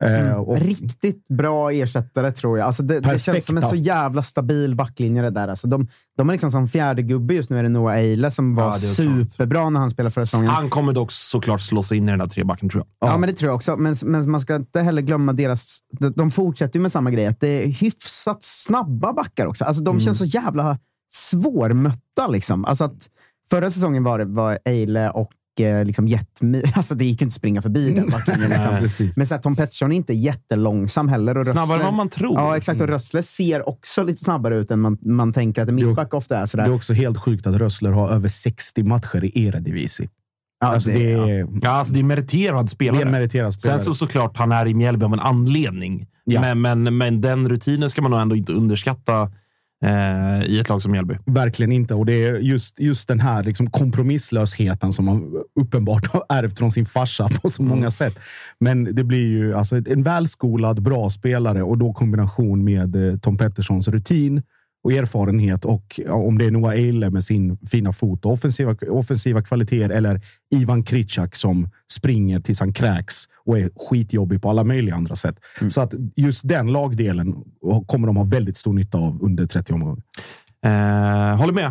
Eh, 0.02 0.32
och, 0.32 0.58
Riktigt 0.60 1.28
bra 1.28 1.70
ersättare 1.72 2.32
tror 2.32 2.58
jag. 2.58 2.66
Alltså 2.66 2.82
det, 2.82 3.00
det 3.00 3.18
känns 3.18 3.46
som 3.46 3.56
en 3.56 3.62
så 3.62 3.76
jävla 3.76 4.22
stabil 4.22 4.74
backlinje 4.74 5.22
det 5.22 5.30
där. 5.30 5.48
Alltså 5.48 5.68
de, 5.68 5.88
de 6.16 6.28
är 6.28 6.32
liksom 6.32 6.50
som 6.50 6.68
fjärde 6.68 7.02
gubbe 7.02 7.34
just 7.34 7.50
nu 7.50 7.58
är 7.58 7.62
det 7.62 7.68
Noah 7.68 7.96
Eile 7.96 8.30
som 8.30 8.54
var 8.54 8.64
Ja, 8.64 8.74
är 8.74 8.78
sant. 8.78 9.30
superbra 9.32 9.70
när 9.70 9.80
han 9.80 9.90
spelade 9.90 10.10
förra 10.10 10.26
säsongen. 10.26 10.48
Han 10.48 10.70
kommer 10.70 10.92
dock 10.92 11.12
såklart 11.12 11.60
slå 11.60 11.82
sig 11.82 11.98
in 11.98 12.08
i 12.08 12.10
den 12.12 12.18
där 12.18 12.26
trebacken, 12.26 12.68
tror 12.68 12.84
jag. 13.00 13.10
Ja, 13.10 13.18
men 13.18 13.28
det 13.28 13.36
tror 13.36 13.48
jag 13.48 13.56
också. 13.56 13.76
Men, 13.76 13.96
men 14.02 14.30
man 14.30 14.40
ska 14.40 14.56
inte 14.56 14.80
heller 14.80 15.02
glömma 15.02 15.32
deras... 15.32 15.78
De, 15.98 16.12
de 16.12 16.30
fortsätter 16.30 16.78
ju 16.78 16.82
med 16.82 16.92
samma 16.92 17.10
grej. 17.10 17.26
Att 17.26 17.40
det 17.40 17.64
är 17.64 17.68
hyfsat 17.68 18.38
snabba 18.40 19.12
backar 19.12 19.46
också. 19.46 19.64
Alltså, 19.64 19.82
de 19.82 20.00
känns 20.00 20.18
så 20.18 20.24
jävla 20.24 20.78
svårmötta. 21.12 22.26
Liksom. 22.28 22.64
Alltså 22.64 22.84
att 22.84 23.06
förra 23.50 23.70
säsongen 23.70 24.04
var 24.04 24.18
det 24.18 24.24
var 24.24 24.58
Eile 24.64 25.10
och 25.10 25.30
liksom 25.84 26.08
Jetmi. 26.08 26.62
Alltså 26.74 26.94
det 26.94 27.04
gick 27.04 27.22
inte 27.22 27.30
att 27.32 27.34
springa 27.36 27.62
förbi 27.62 27.90
den 27.92 28.10
backlinjen. 28.10 28.50
Liksom. 28.50 28.76
precis. 28.78 29.16
Men 29.16 29.26
så 29.26 29.34
här, 29.34 29.42
Tom 29.42 29.56
Pettersson 29.56 29.92
är 29.92 29.96
inte 29.96 30.12
jättelångsam 30.12 31.08
heller. 31.08 31.38
Och 31.38 31.46
Snabbare 31.46 31.78
än 31.78 31.84
vad 31.84 31.94
man 31.94 32.08
tror. 32.08 32.34
Ja, 32.40 32.56
exakt. 32.56 32.80
Och 32.80 32.88
Rössler 32.88 33.22
ser 33.22 33.68
också 33.68 34.02
lite 34.02 34.24
snabbare 34.24 34.56
ut 34.56 34.70
än 34.70 34.80
man, 34.80 34.98
man 35.02 35.32
tänker 35.32 35.62
att 35.62 35.68
en 35.68 35.74
mittback 35.74 36.14
ofta 36.14 36.36
är. 36.36 36.40
det 36.40 36.46
Sådär. 36.46 36.64
är 36.64 36.74
också 36.74 36.92
helt 36.92 37.18
sjukt 37.18 37.46
att 37.46 37.56
Rössler 37.56 37.90
har 37.92 38.08
över 38.10 38.28
60 38.28 38.82
matcher 38.82 39.24
i 39.24 39.44
Eredivisie. 39.46 40.08
Ja, 40.60 40.66
Alltså, 40.66 40.90
det- 40.90 40.98
det, 40.98 41.12
är, 41.30 41.46
Ja, 41.62 41.70
alltså 41.70 41.94
det 41.94 42.00
är 42.00 42.04
meriterad 42.04 42.64
det 42.64 42.68
spelare. 42.68 43.02
är 43.02 43.06
en 43.06 43.12
meriterad 43.12 43.54
spelare. 43.54 43.78
Sen 43.78 43.84
så 43.84 43.94
såklart, 43.94 44.36
han 44.36 44.52
är 44.52 44.66
i 44.66 44.74
Mjällby 44.74 45.04
av 45.04 45.12
en 45.12 45.20
anledning. 45.20 46.06
Ja. 46.24 46.40
Men, 46.40 46.60
men, 46.60 46.96
men 46.96 47.20
den 47.20 47.48
rutinen 47.48 47.90
ska 47.90 48.02
man 48.02 48.10
nog 48.10 48.20
ändå 48.20 48.36
inte 48.36 48.52
underskatta 48.52 49.30
eh, 49.82 50.42
i 50.46 50.60
ett 50.60 50.68
lag 50.68 50.82
som 50.82 50.92
Mjällby. 50.92 51.14
Verkligen 51.26 51.72
inte. 51.72 51.94
Och 51.94 52.06
det 52.06 52.26
är 52.26 52.34
just, 52.34 52.80
just 52.80 53.08
den 53.08 53.20
här 53.20 53.44
liksom 53.44 53.70
kompromisslösheten 53.70 54.92
som 54.92 55.04
man 55.04 55.42
uppenbart 55.60 56.06
har 56.06 56.24
ärvt 56.28 56.58
från 56.58 56.70
sin 56.70 56.86
farsa 56.86 57.28
på 57.42 57.50
så 57.50 57.62
många 57.62 57.90
sätt. 57.90 58.18
Men 58.58 58.94
det 58.94 59.04
blir 59.04 59.28
ju 59.28 59.54
alltså 59.54 59.76
en 59.76 60.02
välskolad, 60.02 60.82
bra 60.82 61.10
spelare 61.10 61.62
och 61.62 61.78
då 61.78 61.92
kombination 61.92 62.64
med 62.64 62.96
eh, 62.96 63.18
Tom 63.18 63.38
Petterssons 63.38 63.88
rutin 63.88 64.42
och 64.84 64.92
erfarenhet 64.92 65.64
och 65.64 66.00
om 66.08 66.38
det 66.38 66.44
är 66.44 66.50
Noah 66.50 66.74
Eile 66.74 67.10
med 67.10 67.24
sin 67.24 67.56
fina 67.56 67.92
fot 67.92 68.24
och 68.24 68.32
offensiva, 68.32 68.76
offensiva 68.90 69.42
kvaliteter 69.42 69.90
eller 69.90 70.20
Ivan 70.54 70.82
Kritschak 70.82 71.36
som 71.36 71.70
springer 71.92 72.40
tills 72.40 72.60
han 72.60 72.72
kräks 72.72 73.14
och 73.44 73.58
är 73.58 73.70
skitjobbig 73.76 74.42
på 74.42 74.50
alla 74.50 74.64
möjliga 74.64 74.94
andra 74.94 75.16
sätt. 75.16 75.36
Så 75.68 75.80
att 75.80 75.94
just 76.16 76.48
den 76.48 76.72
lagdelen 76.72 77.34
kommer 77.86 78.06
de 78.06 78.16
ha 78.16 78.24
väldigt 78.24 78.56
stor 78.56 78.72
nytta 78.72 78.98
av 78.98 79.22
under 79.22 79.46
30 79.46 79.72
omgångar. 79.72 80.02
Eh, 80.64 81.36
håller 81.36 81.52
med. 81.52 81.70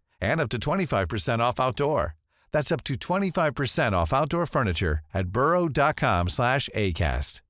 and 0.21 0.41
up 0.41 0.49
to 0.49 0.57
25% 0.57 1.39
off 1.39 1.59
outdoor. 1.59 2.15
That's 2.53 2.71
up 2.71 2.83
to 2.83 2.93
25% 2.93 3.93
off 3.93 4.13
outdoor 4.13 4.45
furniture 4.45 4.99
at 5.13 5.27
burrow.com 5.27 6.29
slash 6.29 6.69
ACAST. 6.75 7.41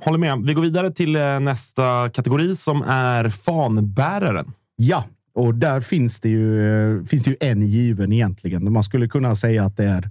Håller 0.00 0.18
med. 0.18 0.46
Vi 0.46 0.54
går 0.54 0.62
vidare 0.62 0.90
till 0.90 1.16
eh, 1.16 1.40
nästa 1.40 2.10
kategori 2.10 2.56
som 2.56 2.82
är 2.82 3.28
fanbäraren. 3.28 4.52
Ja, 4.76 5.04
och 5.34 5.54
där 5.54 5.80
finns 5.80 6.20
det 6.20 6.28
ju, 6.28 6.68
eh, 6.98 7.04
finns 7.04 7.22
det 7.22 7.30
ju 7.30 7.36
en 7.40 7.62
given 7.62 8.12
egentligen. 8.12 8.72
Man 8.72 8.82
skulle 8.82 9.08
kunna 9.08 9.34
säga 9.34 9.64
att 9.64 9.76
det 9.76 9.84
är 9.84 10.10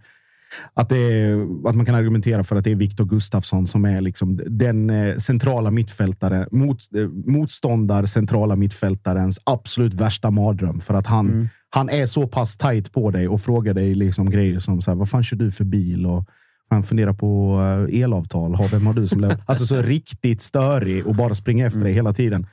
att, 0.74 0.92
är, 0.92 1.34
att 1.70 1.76
man 1.76 1.86
kan 1.86 1.96
argumentera 1.96 2.44
för 2.44 2.56
att 2.56 2.64
det 2.64 2.72
är 2.72 2.76
Viktor 2.76 3.06
Gustafsson 3.06 3.68
som 3.68 3.86
är 3.86 4.02
liksom 4.02 4.40
den 4.48 4.90
eh, 4.90 5.16
centrala 5.18 5.72
mittfältare, 5.72 6.48
mot, 6.52 6.78
eh, 6.96 7.08
motståndar 7.26 8.06
centrala 8.06 8.56
mittfältarens 8.56 9.40
absolut 9.44 9.94
värsta 9.94 10.32
mardröm. 10.32 10.80
För 10.80 10.94
att 10.94 11.08
han, 11.08 11.28
Mm. 11.28 11.50
han 11.70 11.90
är 11.90 12.06
så 12.06 12.28
pass 12.28 12.58
tajt 12.58 12.92
på 12.92 13.12
dig 13.12 13.28
och 13.28 13.42
frågar 13.42 13.74
dig 13.74 13.96
liksom 13.96 14.30
grejer 14.30 14.60
som 14.60 14.82
så 14.82 14.92
här, 14.92 14.96
vad 14.96 15.10
fan 15.10 15.24
kör 15.24 15.38
du 15.38 15.52
för 15.52 15.66
bil? 15.66 16.06
Och 16.06 16.26
han 16.70 16.84
funderar 16.84 17.14
på 17.14 17.60
eh, 17.90 18.02
elavtal. 18.02 18.56
Har, 18.56 18.68
vem 18.68 18.86
har 18.86 18.94
du 18.94 19.08
som? 19.08 19.32
Alltså 19.46 19.66
så 19.66 19.82
riktigt 19.82 20.42
störig 20.42 21.08
och 21.08 21.16
bara 21.16 21.36
springer 21.36 21.68
efter 21.68 21.80
dig 21.80 21.94
hela 21.94 22.14
tiden. 22.14 22.48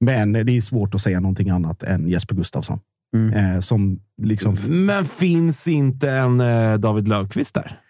Men 0.00 0.32
det 0.32 0.56
är 0.56 0.60
svårt 0.60 0.94
att 0.94 1.00
säga 1.00 1.20
någonting 1.20 1.50
annat 1.50 1.82
än 1.82 2.08
Jesper 2.08 2.34
Gustafsson. 2.34 2.80
Eh, 3.34 3.60
som 3.60 4.00
liksom 4.22 4.56
Men 4.68 5.04
finns 5.04 5.68
inte 5.68 6.10
en 6.10 6.40
eh, 6.40 6.74
David 6.74 7.08
Löfqvist 7.08 7.54
där? 7.54 7.80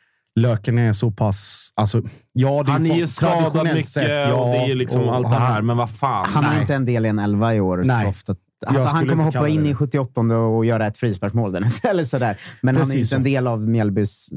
Löken 0.41 0.79
är 0.79 0.93
så 0.93 1.11
pass... 1.11 1.71
Alltså, 1.77 2.03
ja, 2.33 2.63
det 2.63 2.73
Han 2.73 2.87
är 2.87 2.97
ju 2.97 3.07
skadad 3.07 3.65
mycket 3.67 3.87
sett, 3.89 4.33
och 4.35 4.47
det 4.49 4.57
är 4.71 4.75
liksom 4.75 5.03
och 5.03 5.15
allt 5.17 5.31
det 5.31 5.35
han- 5.37 5.53
här. 5.53 5.63
Men 5.63 5.77
vad 5.77 5.91
fan. 5.91 6.27
Han 6.29 6.45
är 6.45 6.51
Nej. 6.51 6.61
inte 6.61 6.75
en 6.75 6.85
del 6.85 7.07
i 7.07 7.09
en 7.09 7.19
elva 7.19 7.55
i 7.55 7.61
år. 7.61 7.83
Nej. 7.87 8.13
Så 8.27 8.35
Alltså, 8.67 8.89
han 8.89 9.09
kommer 9.09 9.25
hoppa 9.25 9.49
in 9.49 9.63
det. 9.65 9.69
i 9.71 9.75
78 9.75 10.21
och 10.39 10.65
göra 10.65 10.87
ett 10.87 10.99
frisparksmål. 10.99 11.53
den- 11.53 11.65
Eller 11.91 12.05
sådär. 12.05 12.39
Men 12.61 12.75
han 12.77 12.83
är 12.83 12.87
Precis 12.87 13.13
inte 13.13 13.17
en 13.17 13.23
så. 13.25 13.29
del 13.29 13.47
av 13.47 13.69
Mjällbys. 13.69 14.29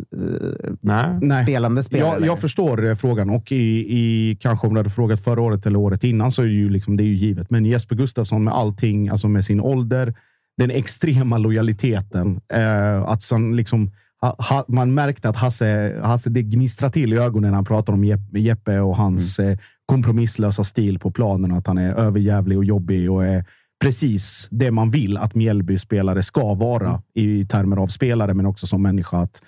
Nej. 0.81 1.43
spelande 1.43 1.83
spelare. 1.83 2.17
Jag, 2.19 2.27
jag 2.27 2.39
förstår 2.39 2.87
eh, 2.89 2.95
frågan 2.95 3.29
och 3.29 3.51
i, 3.51 3.85
i, 3.99 4.37
kanske 4.39 4.67
om 4.67 4.73
du 4.73 4.79
hade 4.79 4.89
frågat 4.89 5.23
förra 5.23 5.41
året 5.41 5.65
eller 5.65 5.79
året 5.79 6.03
innan 6.03 6.31
så 6.31 6.41
är 6.41 6.45
det 6.45 6.51
ju, 6.51 6.69
liksom, 6.69 6.97
det 6.97 7.03
är 7.03 7.05
ju 7.05 7.15
givet. 7.15 7.49
Men 7.49 7.65
Jesper 7.65 7.95
Gustafsson 7.95 8.43
med 8.43 8.53
allting, 8.53 9.09
alltså 9.09 9.27
med 9.27 9.45
sin 9.45 9.61
ålder, 9.61 10.13
den 10.57 10.71
extrema 10.71 11.37
lojaliteten. 11.37 12.41
Eh, 12.53 13.01
att 13.01 13.21
sån, 13.21 13.55
liksom, 13.55 13.91
ha, 14.21 14.35
ha, 14.49 14.65
man 14.67 14.93
märkte 14.93 15.29
att 15.29 15.37
Hasse, 15.37 15.99
Hasse 16.03 16.29
det 16.29 16.41
gnistrade 16.41 16.93
till 16.93 17.13
i 17.13 17.17
ögonen 17.17 17.49
när 17.51 17.55
han 17.55 17.65
pratar 17.65 17.93
om 17.93 18.03
Jeppe, 18.03 18.39
Jeppe 18.39 18.79
och 18.79 18.95
hans 18.97 19.39
Mm. 19.39 19.51
eh, 19.51 19.59
kompromisslösa 19.85 20.63
stil 20.63 20.99
på 20.99 21.11
planen. 21.11 21.51
Att 21.51 21.67
han 21.67 21.77
är 21.77 21.93
överjävlig 21.93 22.57
och 22.57 22.65
jobbig 22.65 23.11
och 23.11 23.25
är 23.25 23.45
precis 23.81 24.47
det 24.51 24.71
man 24.71 24.89
vill 24.89 25.17
att 25.17 25.35
Mjällby-spelare 25.35 26.23
ska 26.23 26.53
vara 26.53 26.87
Mm. 26.89 27.01
i 27.13 27.45
termer 27.45 27.77
av 27.77 27.87
spelare, 27.87 28.33
men 28.33 28.45
också 28.45 28.67
som 28.67 28.81
människa. 28.81 29.17
Att 29.17 29.41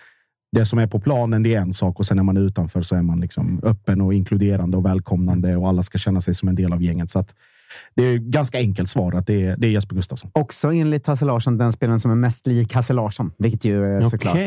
det 0.51 0.65
som 0.65 0.79
är 0.79 0.87
på 0.87 0.99
planen, 0.99 1.43
det 1.43 1.53
är 1.55 1.61
en 1.61 1.73
sak 1.73 1.99
och 1.99 2.05
sen 2.05 2.17
när 2.17 2.23
man 2.23 2.37
är 2.37 2.41
utanför 2.41 2.81
så 2.81 2.95
är 2.95 3.01
man 3.01 3.19
liksom 3.21 3.59
öppen 3.63 4.01
och 4.01 4.13
inkluderande 4.13 4.77
och 4.77 4.85
välkomnande 4.85 5.55
och 5.57 5.67
alla 5.67 5.83
ska 5.83 5.97
känna 5.97 6.21
sig 6.21 6.33
som 6.33 6.49
en 6.49 6.55
del 6.55 6.73
av 6.73 6.81
gänget. 6.81 7.09
Så 7.09 7.19
att 7.19 7.35
det 7.95 8.03
är 8.03 8.17
ganska 8.17 8.57
enkelt 8.57 8.89
svar 8.89 9.13
att 9.15 9.27
det 9.27 9.45
är, 9.45 9.57
det 9.57 9.67
är 9.67 9.71
Jesper 9.71 9.95
Gustafsson. 9.95 10.31
Också 10.33 10.71
enligt 10.73 11.07
Hasse 11.07 11.25
Larsson 11.25 11.57
den 11.57 11.71
spelaren 11.71 11.99
som 11.99 12.11
är 12.11 12.15
mest 12.15 12.47
lik 12.47 12.73
Hasse 12.73 12.93
Larsson. 12.93 13.31
Vilket 13.37 13.65
ju 13.65 13.85
eh, 13.91 13.97
Okej. 13.97 14.09
såklart... 14.09 14.35
eh, 14.35 14.41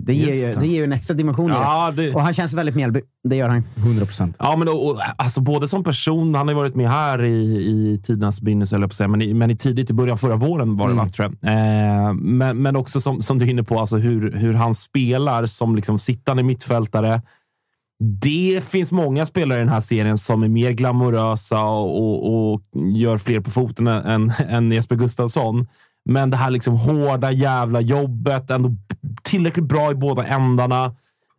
Det 0.00 0.14
ger, 0.14 0.32
ju, 0.32 0.52
det. 0.52 0.60
det 0.60 0.66
ger 0.66 0.78
ju 0.78 0.84
en 0.84 0.92
extra 0.92 1.14
dimension 1.14 1.50
i 1.50 1.54
Ja, 1.54 1.92
det. 1.96 2.14
Och 2.14 2.22
han 2.22 2.34
känns 2.34 2.52
väldigt 2.54 2.74
Mjällby. 2.74 3.00
Det 3.28 3.36
gör 3.36 3.48
han. 3.48 3.62
100 3.76 4.06
procent. 4.06 4.36
Ja, 4.38 4.56
men 4.56 4.68
och, 4.68 4.90
och, 4.90 5.00
alltså, 5.16 5.40
både 5.40 5.68
som 5.68 5.84
person, 5.84 6.34
han 6.34 6.46
har 6.48 6.54
ju 6.54 6.56
varit 6.58 6.74
med 6.74 6.90
här 6.90 7.22
i, 7.24 7.36
i 7.56 8.00
tidernas 8.02 8.40
begynnelse, 8.40 8.74
höll 8.74 8.82
jag 8.82 8.90
på 8.90 8.92
att 8.92 8.96
säga, 8.96 9.08
men, 9.08 9.22
i, 9.22 9.34
men 9.34 9.50
i 9.50 9.56
tidigt 9.56 9.90
i 9.90 9.94
början 9.94 10.18
förra 10.18 10.36
våren 10.36 10.76
var 10.76 10.88
det, 10.88 10.94
va, 10.94 11.08
tror 11.08 11.34
jag. 11.40 11.52
Eh, 11.52 12.14
men, 12.14 12.62
men 12.62 12.76
också 12.76 13.00
som, 13.00 13.22
som 13.22 13.38
du 13.38 13.44
är 13.44 13.50
inne 13.50 13.62
på, 13.62 13.78
alltså 13.78 13.96
hur, 13.96 14.32
hur 14.32 14.54
han 14.54 14.74
spelar 14.74 15.46
som 15.46 15.76
liksom 15.76 15.98
sittande 15.98 16.42
mittfältare. 16.42 17.22
Det 17.98 18.64
finns 18.64 18.92
många 18.92 19.26
spelare 19.26 19.58
i 19.58 19.60
den 19.60 19.68
här 19.68 19.80
serien 19.80 20.18
som 20.18 20.42
är 20.42 20.48
mer 20.48 20.70
glamorösa 20.70 21.64
och, 21.64 21.98
och, 21.98 22.52
och 22.52 22.62
gör 22.96 23.18
fler 23.18 23.40
på 23.40 23.50
foten 23.50 23.86
än, 23.86 24.32
än 24.48 24.72
Jesper 24.72 24.96
Gustafsson. 24.96 25.66
Men 26.04 26.30
det 26.30 26.36
här 26.36 26.50
liksom 26.50 26.76
hårda 26.76 27.30
jävla 27.30 27.80
jobbet, 27.80 28.50
ändå 28.50 28.74
tillräckligt 29.22 29.66
bra 29.66 29.90
i 29.90 29.94
båda 29.94 30.26
ändarna. 30.26 30.84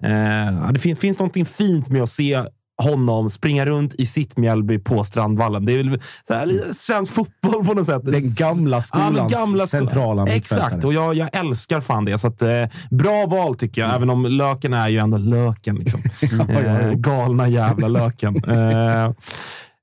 Eh, 0.04 0.72
det 0.72 0.80
fin 0.80 0.96
finns 0.96 1.20
någonting 1.20 1.46
fint 1.46 1.90
med 1.90 2.04
att 2.04 2.10
se 2.10 2.46
honom 2.84 3.30
springa 3.30 3.66
runt 3.66 3.94
i 3.96 4.06
sitt 4.06 4.38
Mjällby 4.38 4.80
på 4.80 5.04
Strandvallen. 5.04 5.66
Det 5.66 5.74
är 5.74 5.78
väl 5.78 6.00
så 6.28 6.34
här, 6.34 6.74
svensk 6.74 7.14
fotboll 7.14 7.66
på 7.66 7.74
något 7.74 7.86
sätt. 7.86 8.02
Den 8.06 8.34
gamla 8.36 8.78
Ja, 8.78 8.82
skolans 8.82 9.34
gamla 9.34 9.58
sko- 9.58 9.68
centrala. 9.68 10.28
Exakt, 10.28 10.86
och 10.86 10.94
jag, 10.94 11.16
jag 11.16 11.30
älskar 11.36 11.82
fan 11.82 12.06
det. 12.06 12.18
Så 12.18 12.28
att, 12.28 12.42
eh, 12.42 12.64
bra 12.92 13.26
val 13.26 13.56
tycker 13.56 13.82
jag, 13.82 13.96
även 13.96 14.10
om 14.10 14.26
löken 14.26 14.74
är 14.74 14.90
ju 14.90 14.98
ändå 14.98 15.18
löken. 15.18 15.76
Liksom. 15.76 16.02
eh, 16.50 16.92
galna 16.94 17.48
jävla 17.48 17.88
löken. 17.88 18.36
Eh, 18.48 19.12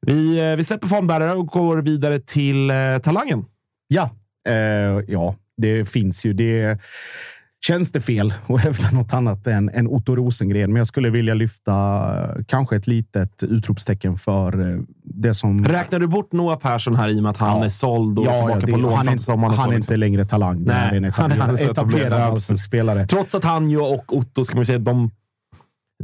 vi, 0.06 0.38
eh, 0.50 0.56
vi 0.56 0.64
släpper 0.64 0.88
fanbärare 0.88 1.32
och 1.32 1.46
går 1.46 1.76
vidare 1.82 2.18
till 2.18 2.70
eh, 2.70 2.76
talangen. 3.02 3.44
Ja, 3.88 4.10
eh, 4.48 4.54
ja, 5.08 5.34
det 5.56 5.88
finns 5.88 6.26
ju. 6.26 6.32
Det 6.32 6.78
Känns 7.66 7.92
det 7.92 8.00
fel 8.00 8.34
att 8.46 8.60
hävda 8.60 8.90
något 8.90 9.12
annat 9.14 9.46
än, 9.46 9.68
än 9.68 9.86
Otto 9.86 10.16
Rosengren? 10.16 10.72
Men 10.72 10.80
jag 10.80 10.86
skulle 10.86 11.10
vilja 11.10 11.34
lyfta 11.34 11.74
eh, 12.36 12.44
kanske 12.48 12.76
ett 12.76 12.86
litet 12.86 13.42
utropstecken 13.42 14.16
för 14.16 14.70
eh, 14.72 14.80
det 15.04 15.34
som... 15.34 15.64
Räknar 15.64 15.98
du 16.00 16.06
bort 16.06 16.32
Noah 16.32 16.58
Persson 16.58 16.96
här 16.96 17.08
i 17.08 17.18
och 17.18 17.22
med 17.22 17.30
att 17.30 17.36
han 17.36 17.58
Ja. 17.58 17.64
är 17.64 17.68
såld 17.68 18.18
och 18.18 18.26
Ja, 18.26 18.30
tillbaka 18.38 18.66
det- 18.66 18.72
på 18.72 18.78
lån 18.78 18.92
han 18.92 19.08
är, 19.08 19.16
sommaren? 19.16 19.54
han 19.54 19.66
så, 19.66 19.72
är 19.72 19.76
inte 19.76 19.96
längre 19.96 20.24
talang. 20.24 20.62
Nej, 20.64 20.88
är 20.90 20.94
en 20.96 21.04
han 21.16 21.30
är 21.30 21.34
etablerad, 21.36 21.54
etablerad. 21.70 21.70
etablerad 22.06 22.12
allsvensk 22.32 22.66
spelare. 22.66 23.06
Trots 23.06 23.34
att 23.34 23.44
han 23.44 23.70
ju 23.70 23.78
och 23.80 24.16
Otto, 24.16 24.44
ska 24.44 24.56
man 24.56 24.64
säga, 24.64 24.78
de, 24.78 25.10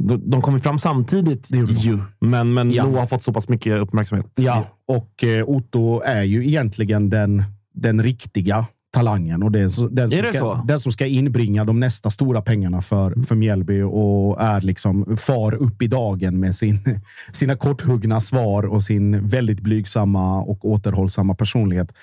de, 0.01 0.29
de 0.31 0.41
kom 0.41 0.53
ju 0.53 0.59
fram 0.59 0.79
samtidigt. 0.79 1.47
ju. 1.51 1.99
Men, 2.19 2.53
men 2.53 2.71
Ja. 2.71 2.83
Noah 2.83 2.99
har 2.99 3.07
fått 3.07 3.23
så 3.23 3.33
pass 3.33 3.49
mycket 3.49 3.81
uppmärksamhet. 3.81 4.27
Ja, 4.35 4.65
och 4.87 5.23
eh, 5.23 5.43
Otto 5.49 6.01
är 6.01 6.23
ju 6.23 6.47
egentligen 6.47 7.09
den, 7.09 7.43
den 7.73 8.03
riktiga 8.03 8.65
talangen 8.91 9.43
och 9.43 9.55
är 9.55 9.69
så- 9.69 9.87
den, 9.87 10.09
som 10.11 10.17
ska, 10.33 10.63
den 10.67 10.79
som 10.79 10.91
ska 10.91 11.05
inbringa 11.05 11.65
de 11.65 11.79
nästa 11.79 12.09
stora 12.09 12.41
pengarna 12.41 12.81
för, 12.81 13.23
för 13.23 13.35
Mjällby 13.35 13.81
och 13.81 14.41
är 14.41 14.61
liksom 14.61 15.17
far 15.17 15.53
upp 15.53 15.81
i 15.81 15.87
dagen 15.87 16.39
med 16.39 16.55
sin, 16.55 16.79
sina 17.31 17.55
korthuggna 17.55 18.19
svar 18.21 18.63
och 18.63 18.83
sin 18.83 19.27
väldigt 19.27 19.59
blygsamma 19.61 20.41
och 20.41 20.65
återhållsamma 20.65 21.35
personlighet. 21.35 21.93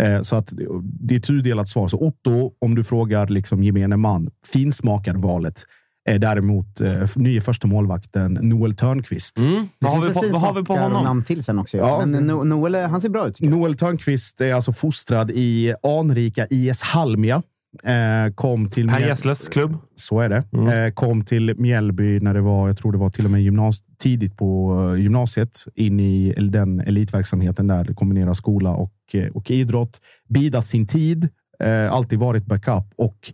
Eh, 0.00 0.20
Så 0.22 0.36
att 0.36 0.52
det 0.82 1.14
är 1.16 1.20
tudelat 1.20 1.68
svar. 1.68 1.88
Så 1.88 1.98
Otto, 1.98 2.52
om 2.60 2.74
du 2.74 2.84
frågar 2.84 3.26
liksom 3.26 3.62
gemene 3.62 3.96
man, 3.96 4.30
finsmakarvalet 4.52 5.54
är 5.58 5.77
däremot 6.14 6.80
eh, 6.80 6.90
nye 7.16 7.40
första 7.40 7.66
målvakten 7.66 8.38
Noel 8.42 8.74
Törnqvist. 8.74 9.38
Mm. 9.38 9.68
Vad, 9.78 9.92
har 9.92 10.08
vi 10.08 10.14
på, 10.14 10.24
vad 10.32 10.40
har 10.40 10.54
vi 10.54 10.64
på 10.64 10.76
honom? 10.76 11.04
namn 11.04 11.22
till 11.22 11.44
sen 11.44 11.58
också. 11.58 11.76
Ja, 11.76 12.00
Ja, 12.00 12.06
men 12.06 12.30
No- 12.30 12.44
Noel, 12.44 12.74
eh, 12.74 12.88
han 12.88 13.00
ser 13.00 13.08
bra 13.08 13.28
ut. 13.28 13.40
Noel 13.40 13.74
Törnqvist 13.74 14.40
är 14.40 14.54
alltså 14.54 14.72
fostrad 14.72 15.30
i 15.30 15.74
anrika 15.82 16.46
IS 16.50 16.82
Halmia. 16.82 17.42
Eh, 17.82 18.32
kom 18.34 18.68
till 18.68 18.88
Per 18.88 19.00
Gessles 19.00 19.48
klubb. 19.48 19.76
Så 19.96 20.20
är 20.20 20.28
det. 20.28 20.44
Mm. 20.52 20.84
Eh, 20.86 20.92
kom 20.92 21.24
till 21.24 21.54
Mjällby 21.58 22.20
när 22.20 22.34
det 22.34 22.40
var, 22.40 22.68
jag 22.68 22.76
tror 22.78 22.92
det 22.92 22.98
var 22.98 23.10
till 23.10 23.24
och 23.24 23.30
med 23.30 23.42
gymnas 23.42 23.78
tidigt 24.02 24.36
på 24.36 24.74
eh, 24.96 25.02
gymnasiet. 25.02 25.64
In 25.74 26.00
i 26.00 26.34
den 26.50 26.80
elitverksamheten 26.80 27.66
där. 27.66 27.84
Det 27.84 27.94
kombinerar 27.94 28.34
skola 28.34 28.70
och, 28.74 28.92
eh, 29.14 29.26
och 29.28 29.50
idrott. 29.50 30.00
Bidat 30.28 30.66
sin 30.66 30.86
tid. 30.86 31.28
Eh, 31.64 31.92
alltid 31.92 32.18
varit 32.18 32.46
backup. 32.46 32.84
Och 32.96 33.32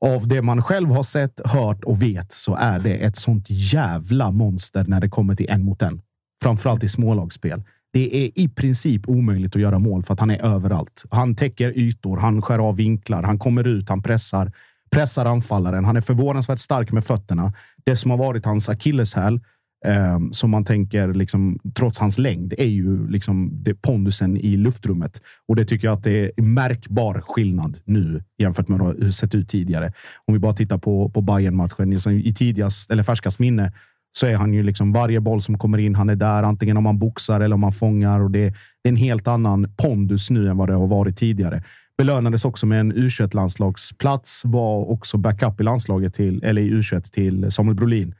av 0.00 0.28
det 0.28 0.42
man 0.42 0.62
själv 0.62 0.90
har 0.90 1.02
sett, 1.02 1.40
hört 1.44 1.84
och 1.84 2.02
vet 2.02 2.32
så 2.32 2.54
är 2.54 2.78
det 2.78 2.94
ett 2.94 3.16
sånt 3.16 3.46
jävla 3.48 4.30
monster 4.30 4.84
när 4.88 5.00
det 5.00 5.08
kommer 5.08 5.34
till 5.34 5.50
en 5.50 5.62
mot 5.62 5.82
en. 5.82 6.02
Framförallt 6.42 6.84
i 6.84 6.88
smålagsspel. 6.88 7.62
Det 7.92 8.24
är 8.24 8.30
i 8.34 8.48
princip 8.48 9.08
omöjligt 9.08 9.56
att 9.56 9.62
göra 9.62 9.78
mål 9.78 10.02
för 10.02 10.14
att 10.14 10.20
han 10.20 10.30
är 10.30 10.44
överallt. 10.44 11.04
Han 11.10 11.36
täcker 11.36 11.78
ytor, 11.78 12.16
han 12.16 12.42
skär 12.42 12.58
av 12.58 12.76
vinklar, 12.76 13.22
han 13.22 13.38
kommer 13.38 13.66
ut, 13.66 13.88
han 13.88 14.02
pressar, 14.02 14.52
pressar 14.90 15.24
anfallaren. 15.24 15.84
Han 15.84 15.96
är 15.96 16.00
förvånansvärt 16.00 16.58
stark 16.58 16.92
med 16.92 17.04
fötterna. 17.04 17.52
Det 17.84 17.96
som 17.96 18.10
har 18.10 18.18
varit 18.18 18.44
hans 18.46 18.68
akilleshäl, 18.68 19.40
eh, 19.86 20.18
som 20.32 20.50
man 20.50 20.64
tänker, 20.64 21.14
liksom, 21.14 21.58
trots 21.74 21.98
hans 21.98 22.18
längd, 22.18 22.54
är 22.58 22.66
ju 22.66 23.08
liksom 23.08 23.50
det 23.52 23.74
pondusen 23.74 24.36
i 24.36 24.56
luftrummet. 24.56 25.22
Och 25.48 25.56
det 25.56 25.64
tycker 25.64 25.88
jag 25.88 25.94
att 25.94 26.04
det 26.04 26.38
är 26.38 26.42
märkbar 26.42 27.20
skillnad 27.20 27.78
nu 27.84 28.22
jämfört 28.38 28.68
med 28.68 28.80
hur 28.80 28.94
det 28.94 29.12
sett 29.12 29.34
ut 29.34 29.48
tidigare. 29.48 29.92
Om 30.26 30.34
vi 30.34 30.40
bara 30.40 30.54
tittar 30.54 30.78
på, 30.78 31.08
på 31.08 31.20
bayern 31.20 31.56
matchen 31.56 31.90
liksom 31.90 32.12
i 32.12 32.34
tidigast 32.34 32.90
eller 32.90 33.02
färskast 33.02 33.38
minne 33.38 33.72
så 34.12 34.26
är 34.26 34.36
han 34.36 34.54
ju 34.54 34.62
liksom 34.62 34.92
varje 34.92 35.20
boll 35.20 35.42
som 35.42 35.58
kommer 35.58 35.78
in. 35.78 35.94
Han 35.94 36.08
är 36.08 36.16
där 36.16 36.42
antingen 36.42 36.76
om 36.76 36.84
man 36.84 36.98
boxar 36.98 37.40
eller 37.40 37.54
om 37.54 37.60
man 37.60 37.72
fångar 37.72 38.20
och 38.20 38.30
det, 38.30 38.48
det 38.82 38.88
är 38.88 38.88
en 38.88 38.96
helt 38.96 39.28
annan 39.28 39.74
pondus 39.76 40.30
nu 40.30 40.48
än 40.48 40.56
vad 40.56 40.68
det 40.68 40.74
har 40.74 40.86
varit 40.86 41.16
tidigare. 41.16 41.62
Belönades 41.98 42.44
också 42.44 42.66
med 42.66 42.80
en 42.80 42.92
U21 42.92 43.36
landslagsplats. 43.36 44.42
Var 44.44 44.90
också 44.90 45.18
backup 45.18 45.60
i 45.60 45.62
landslaget 45.62 46.14
till 46.14 46.44
eller 46.44 46.62
i 46.62 46.70
U21 46.70 47.00
till 47.12 47.52
Samuel 47.52 47.76
Brolin 47.76 48.14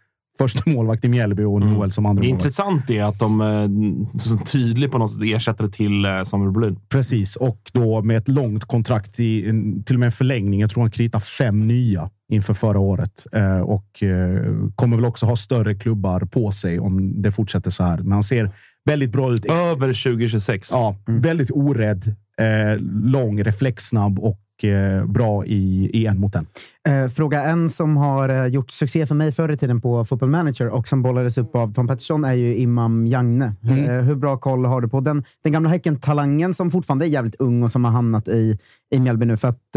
första 0.44 0.70
målvakt 0.70 1.04
i 1.04 1.08
Mjällby 1.08 1.42
och 1.44 1.60
Noel 1.60 1.92
som 1.92 2.06
andra 2.06 2.20
Det 2.20 2.26
är 2.26 2.30
målvakt. 2.30 2.44
intressant 2.44 2.90
är 2.90 3.04
att 3.04 3.18
de 3.18 3.40
är 3.40 4.18
så 4.18 4.38
tydligt 4.38 4.90
på 4.90 4.98
något 4.98 5.12
sätt 5.12 5.22
ersätter 5.24 5.66
till 5.66 6.04
eh, 6.04 6.22
Samuel 6.22 6.52
Brolin. 6.52 6.78
Precis, 6.88 7.36
och 7.36 7.70
då 7.72 8.02
med 8.02 8.16
ett 8.16 8.28
långt 8.28 8.64
kontrakt, 8.64 9.20
i, 9.20 9.42
till 9.86 9.96
och 9.96 10.00
med 10.00 10.06
en 10.06 10.12
förlängning. 10.12 10.60
Jag 10.60 10.70
tror 10.70 10.82
han 10.82 10.90
kritar 10.90 11.20
fem 11.20 11.66
nya 11.66 12.10
inför 12.32 12.54
förra 12.54 12.78
året 12.78 13.26
eh, 13.32 13.60
och 13.60 14.02
eh, 14.02 14.44
kommer 14.74 14.96
väl 14.96 15.04
också 15.04 15.26
ha 15.26 15.36
större 15.36 15.74
klubbar 15.74 16.20
på 16.20 16.52
sig 16.52 16.80
om 16.80 17.22
det 17.22 17.32
fortsätter 17.32 17.70
så 17.70 17.84
här. 17.84 17.98
Men 17.98 18.12
han 18.12 18.22
ser 18.22 18.50
väldigt 18.84 19.10
bra 19.12 19.32
ut. 19.32 19.44
Över 19.46 19.86
2026. 19.86 20.68
Ja, 20.72 20.96
väldigt 21.06 21.50
orädd, 21.50 22.16
eh, 22.40 22.78
lång, 23.04 23.42
reflexsnabb 23.42 24.18
och 24.18 24.38
eh, 24.64 25.04
bra 25.04 25.44
i, 25.46 25.90
i 25.92 26.06
en 26.06 26.20
mot 26.20 26.34
en. 26.34 26.46
Eh, 26.88 27.08
fråga 27.08 27.42
en 27.44 27.68
som 27.68 27.96
har 27.96 28.28
eh, 28.28 28.46
gjort 28.46 28.70
succé 28.70 29.06
för 29.06 29.14
mig 29.14 29.32
förr 29.32 29.52
i 29.52 29.56
tiden 29.56 29.80
på 29.80 30.04
Football 30.04 30.28
Manager 30.28 30.68
och 30.68 30.88
som 30.88 31.02
bollades 31.02 31.38
upp 31.38 31.54
av 31.56 31.72
Tom 31.72 31.88
Pettersson 31.88 32.24
är 32.24 32.32
ju 32.34 32.56
Imam 32.56 33.06
Jagne. 33.06 33.54
Mm. 33.64 34.04
Hur 34.06 34.14
bra 34.14 34.36
koll 34.36 34.64
har 34.64 34.80
du 34.80 34.88
på 34.88 35.00
den, 35.00 35.24
den 35.42 35.52
gamla 35.52 35.68
Häcken-talangen 35.70 36.54
som 36.54 36.70
fortfarande 36.70 37.04
är 37.06 37.08
jävligt 37.08 37.36
ung 37.38 37.62
och 37.62 37.72
som 37.72 37.84
har 37.84 37.92
hamnat 37.92 38.28
i, 38.28 38.58
i 38.94 39.00
Mjällby 39.00 39.26
nu? 39.26 39.36
För 39.36 39.48
att, 39.48 39.76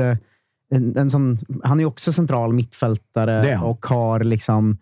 en, 0.72 0.98
en 0.98 1.12
sån, 1.12 1.38
han 1.64 1.80
är 1.80 1.84
ju 1.84 1.88
också 1.88 2.14
central 2.14 2.54
mittfältare 2.54 3.58
och 3.64 3.86
har 3.86 4.20
liksom... 4.24 4.78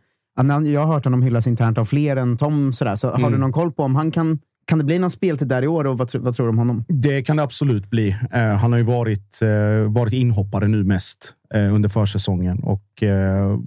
Jag 0.74 0.86
har 0.86 0.94
hört 0.94 1.04
honom 1.04 1.22
hyllas 1.22 1.48
internt 1.48 1.78
av 1.78 1.86
fler 1.86 2.16
än 2.16 2.38
Tom. 2.38 2.74
Sådär. 2.74 2.96
Så 2.96 3.10
Mm. 3.10 3.24
har 3.24 3.32
du 3.32 3.38
någon 3.38 3.52
koll 3.52 3.72
på 3.72 3.84
om 3.84 3.96
han 3.96 4.12
kan 4.12 4.40
kan 4.72 4.78
det 4.78 4.84
bli 4.84 5.00
någon 5.00 5.12
speltid 5.12 5.48
där 5.48 5.64
i 5.64 5.68
år 5.68 5.88
och 5.88 5.98
vad, 5.98 6.16
vad 6.16 6.36
tror 6.36 6.46
du 6.46 6.50
om 6.50 6.58
honom? 6.58 6.86
Det 6.88 7.24
kan 7.24 7.38
det 7.38 7.44
absolut 7.44 7.90
bli. 7.90 8.16
Eh, 8.32 8.44
han 8.44 8.72
har 8.72 8.80
ju 8.80 8.86
varit, 8.86 9.42
eh, 9.42 9.92
varit 9.92 10.14
inhoppare 10.14 10.68
nu 10.68 10.84
mest 10.84 11.34
eh, 11.54 11.74
under 11.74 11.90
försäsongen 11.90 12.64
och 12.64 13.04
eh, 13.04 13.58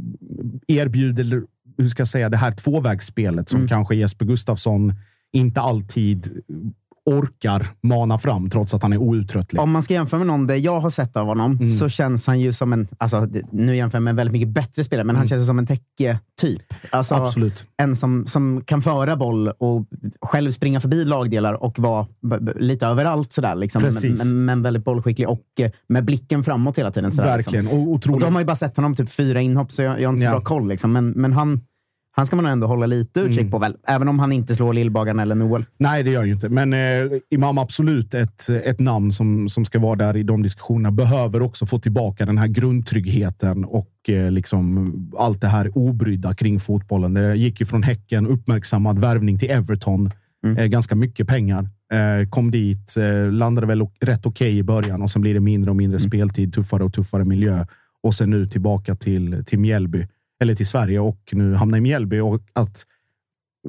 erbjuder, 0.68 1.42
hur 1.78 1.88
ska 1.88 2.00
jag 2.00 2.08
säga, 2.08 2.28
det 2.28 2.36
här 2.36 2.52
tvåvägsspelet 2.52 3.48
som 3.48 3.68
kanske 3.68 3.94
Jesper 3.94 4.24
Gustafsson 4.24 4.94
inte 5.32 5.60
alltid 5.60 6.42
orkar 7.06 7.66
mana 7.82 8.18
fram 8.18 8.50
trots 8.50 8.74
att 8.74 8.82
han 8.82 8.92
är 8.92 8.96
outtröttlig. 8.98 9.60
Om 9.62 9.70
man 9.70 9.82
ska 9.82 9.94
jämföra 9.94 10.18
med 10.18 10.26
någon 10.26 10.46
det 10.46 10.56
jag 10.56 10.80
har 10.80 10.90
sett 10.90 11.16
av 11.16 11.26
honom 11.26 11.52
Mm. 11.52 11.68
så 11.68 11.88
känns 11.88 12.26
han 12.26 12.40
ju 12.40 12.52
som 12.52 12.72
en, 12.72 12.88
alltså, 12.98 13.28
nu 13.52 13.76
jämför 13.76 13.96
jag 13.98 14.02
med 14.02 14.10
en 14.12 14.16
väldigt 14.16 14.32
mycket 14.32 14.48
bättre 14.48 14.84
spelare, 14.84 15.04
men 15.04 15.16
han 15.16 15.28
känns 15.28 15.46
som 15.46 15.58
en 15.58 15.66
täcke-typ. 15.66 16.62
Alltså, 16.90 17.14
Mm. 17.14 17.26
Absolut. 17.26 17.66
En 17.76 17.96
som, 17.96 18.26
som 18.26 18.60
kan 18.64 18.82
föra 18.82 19.16
boll 19.16 19.48
och 19.48 19.86
själv 20.22 20.50
springa 20.52 20.80
förbi 20.80 21.04
lagdelar 21.04 21.54
och 21.64 21.78
vara 21.78 22.06
lite 22.56 22.86
överallt 22.86 23.32
sådär. 23.32 23.54
Liksom. 23.54 23.82
Precis. 23.82 24.24
Men, 24.24 24.44
men 24.44 24.62
väldigt 24.62 24.84
bollskicklig 24.84 25.28
och 25.28 25.42
eh, 25.60 25.70
med 25.88 26.04
blicken 26.04 26.44
framåt 26.44 26.78
hela 26.78 26.90
tiden. 26.90 27.10
Sådär, 27.12 27.28
Verkligen. 27.28 27.64
Liksom. 27.64 27.80
Och 27.80 27.86
Och 27.88 27.92
otroligt. 27.94 28.20
då 28.20 28.26
har 28.26 28.30
man 28.32 28.42
ju 28.42 28.46
bara 28.46 28.56
sett 28.56 28.76
honom 28.76 28.94
typ 28.94 29.10
fyra 29.10 29.40
inhopp, 29.40 29.72
så 29.72 29.82
jag, 29.82 30.00
jag 30.00 30.08
har 30.08 30.12
inte 30.12 30.20
så 30.26 30.26
Ja. 30.26 30.30
bra 30.32 30.40
koll. 30.40 30.68
Liksom. 30.68 30.92
Men, 30.92 31.10
men 31.10 31.32
han, 31.32 31.60
han 32.16 32.26
ska 32.26 32.36
man 32.36 32.46
ändå 32.46 32.66
hålla 32.66 32.86
lite 32.86 33.20
utkik 33.20 33.38
Mm. 33.40 33.50
på, 33.50 33.58
väl? 33.58 33.76
även 33.88 34.08
om 34.08 34.18
han 34.18 34.32
inte 34.32 34.54
slår 34.54 34.72
Lillbagaren 34.72 35.18
eller 35.18 35.34
Noel. 35.34 35.64
Nej, 35.78 36.02
det 36.02 36.10
gör 36.10 36.18
han 36.18 36.26
ju 36.26 36.32
inte. 36.34 36.48
Men 36.48 36.72
eh, 36.72 37.18
Imam 37.30 37.58
absolut 37.58 38.14
ett, 38.14 38.48
ett 38.48 38.80
namn 38.80 39.12
som, 39.12 39.48
som 39.48 39.64
ska 39.64 39.78
vara 39.78 39.96
där 39.96 40.16
i 40.16 40.22
de 40.22 40.42
diskussionerna. 40.42 40.90
Behöver 40.90 41.42
också 41.42 41.66
få 41.66 41.78
tillbaka 41.78 42.26
den 42.26 42.38
här 42.38 42.46
grundtryggheten 42.94 43.64
och 43.64 43.90
eh, 44.08 44.30
liksom 44.30 44.92
allt 45.18 45.40
det 45.40 45.48
här 45.48 45.70
obrydda 45.78 46.34
kring 46.34 46.60
fotbollen. 46.60 47.14
Det 47.14 47.36
gick 47.36 47.60
ju 47.60 47.66
från 47.66 47.82
Häcken, 47.82 48.26
uppmärksammad 48.26 48.98
värvning 48.98 49.38
till 49.38 49.50
Everton. 49.50 50.10
Eh, 50.58 50.64
ganska 50.66 50.94
mycket 50.94 51.26
pengar. 51.28 51.68
Eh, 51.92 52.28
kom 52.28 52.50
dit, 52.50 52.96
eh, 52.96 53.32
landade 53.32 53.66
väl 53.66 53.82
rätt 54.00 54.26
okej 54.26 54.58
i 54.58 54.62
början 54.62 55.02
och 55.02 55.10
sen 55.10 55.22
blir 55.22 55.34
det 55.34 55.40
mindre 55.40 55.70
och 55.70 55.76
mindre 55.76 55.98
speltid, 55.98 56.52
tuffare 56.54 56.84
och 56.84 56.92
tuffare 56.92 57.24
miljö. 57.24 57.66
Och 58.02 58.14
sen 58.14 58.30
nu 58.30 58.46
tillbaka 58.46 58.94
till, 58.94 59.42
till 59.46 59.58
Mjällby, 59.58 60.06
eller 60.42 60.54
till 60.54 60.66
Sverige 60.66 61.00
och 61.00 61.20
nu 61.32 61.54
hamnar 61.54 61.78
i 61.78 61.80
Mjällby. 61.80 62.20
Och 62.20 62.40
att 62.52 62.86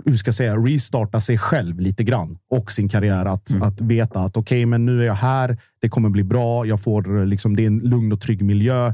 hur 0.05 0.17
ska 0.17 0.27
jag 0.27 0.35
säga, 0.35 0.55
restarta 0.55 1.21
sig 1.21 1.37
själv 1.37 1.79
lite 1.79 2.03
grann 2.03 2.37
och 2.49 2.71
sin 2.71 2.89
karriär. 2.89 3.25
Att, 3.25 3.61
att 3.61 3.81
veta 3.81 4.19
att 4.19 4.37
okej, 4.37 4.65
men 4.65 4.85
nu 4.85 5.01
är 5.01 5.05
jag 5.05 5.13
här. 5.13 5.57
Det 5.79 5.89
kommer 5.89 6.09
bli 6.09 6.23
bra. 6.23 6.65
Jag 6.65 6.81
får 6.81 7.25
liksom, 7.25 7.55
det 7.55 7.63
är 7.63 7.67
en 7.67 7.79
lugn 7.79 8.11
och 8.11 8.21
trygg 8.21 8.41
miljö. 8.41 8.93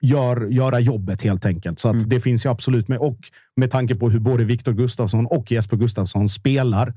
Gör, 0.00 0.46
göra 0.46 0.80
jobbet 0.80 1.22
helt 1.22 1.46
enkelt. 1.46 1.78
Så 1.78 1.88
att 1.88 2.10
det 2.10 2.20
finns 2.20 2.46
ju 2.46 2.50
absolut 2.50 2.88
med. 2.88 2.98
Och 2.98 3.18
med 3.56 3.70
tanke 3.70 3.94
på 3.94 4.10
hur 4.10 4.18
både 4.18 4.44
Viktor 4.44 4.72
Gustafsson 4.72 5.26
och 5.26 5.52
Jesper 5.52 5.76
Gustafsson 5.76 6.28
spelar. 6.28 6.94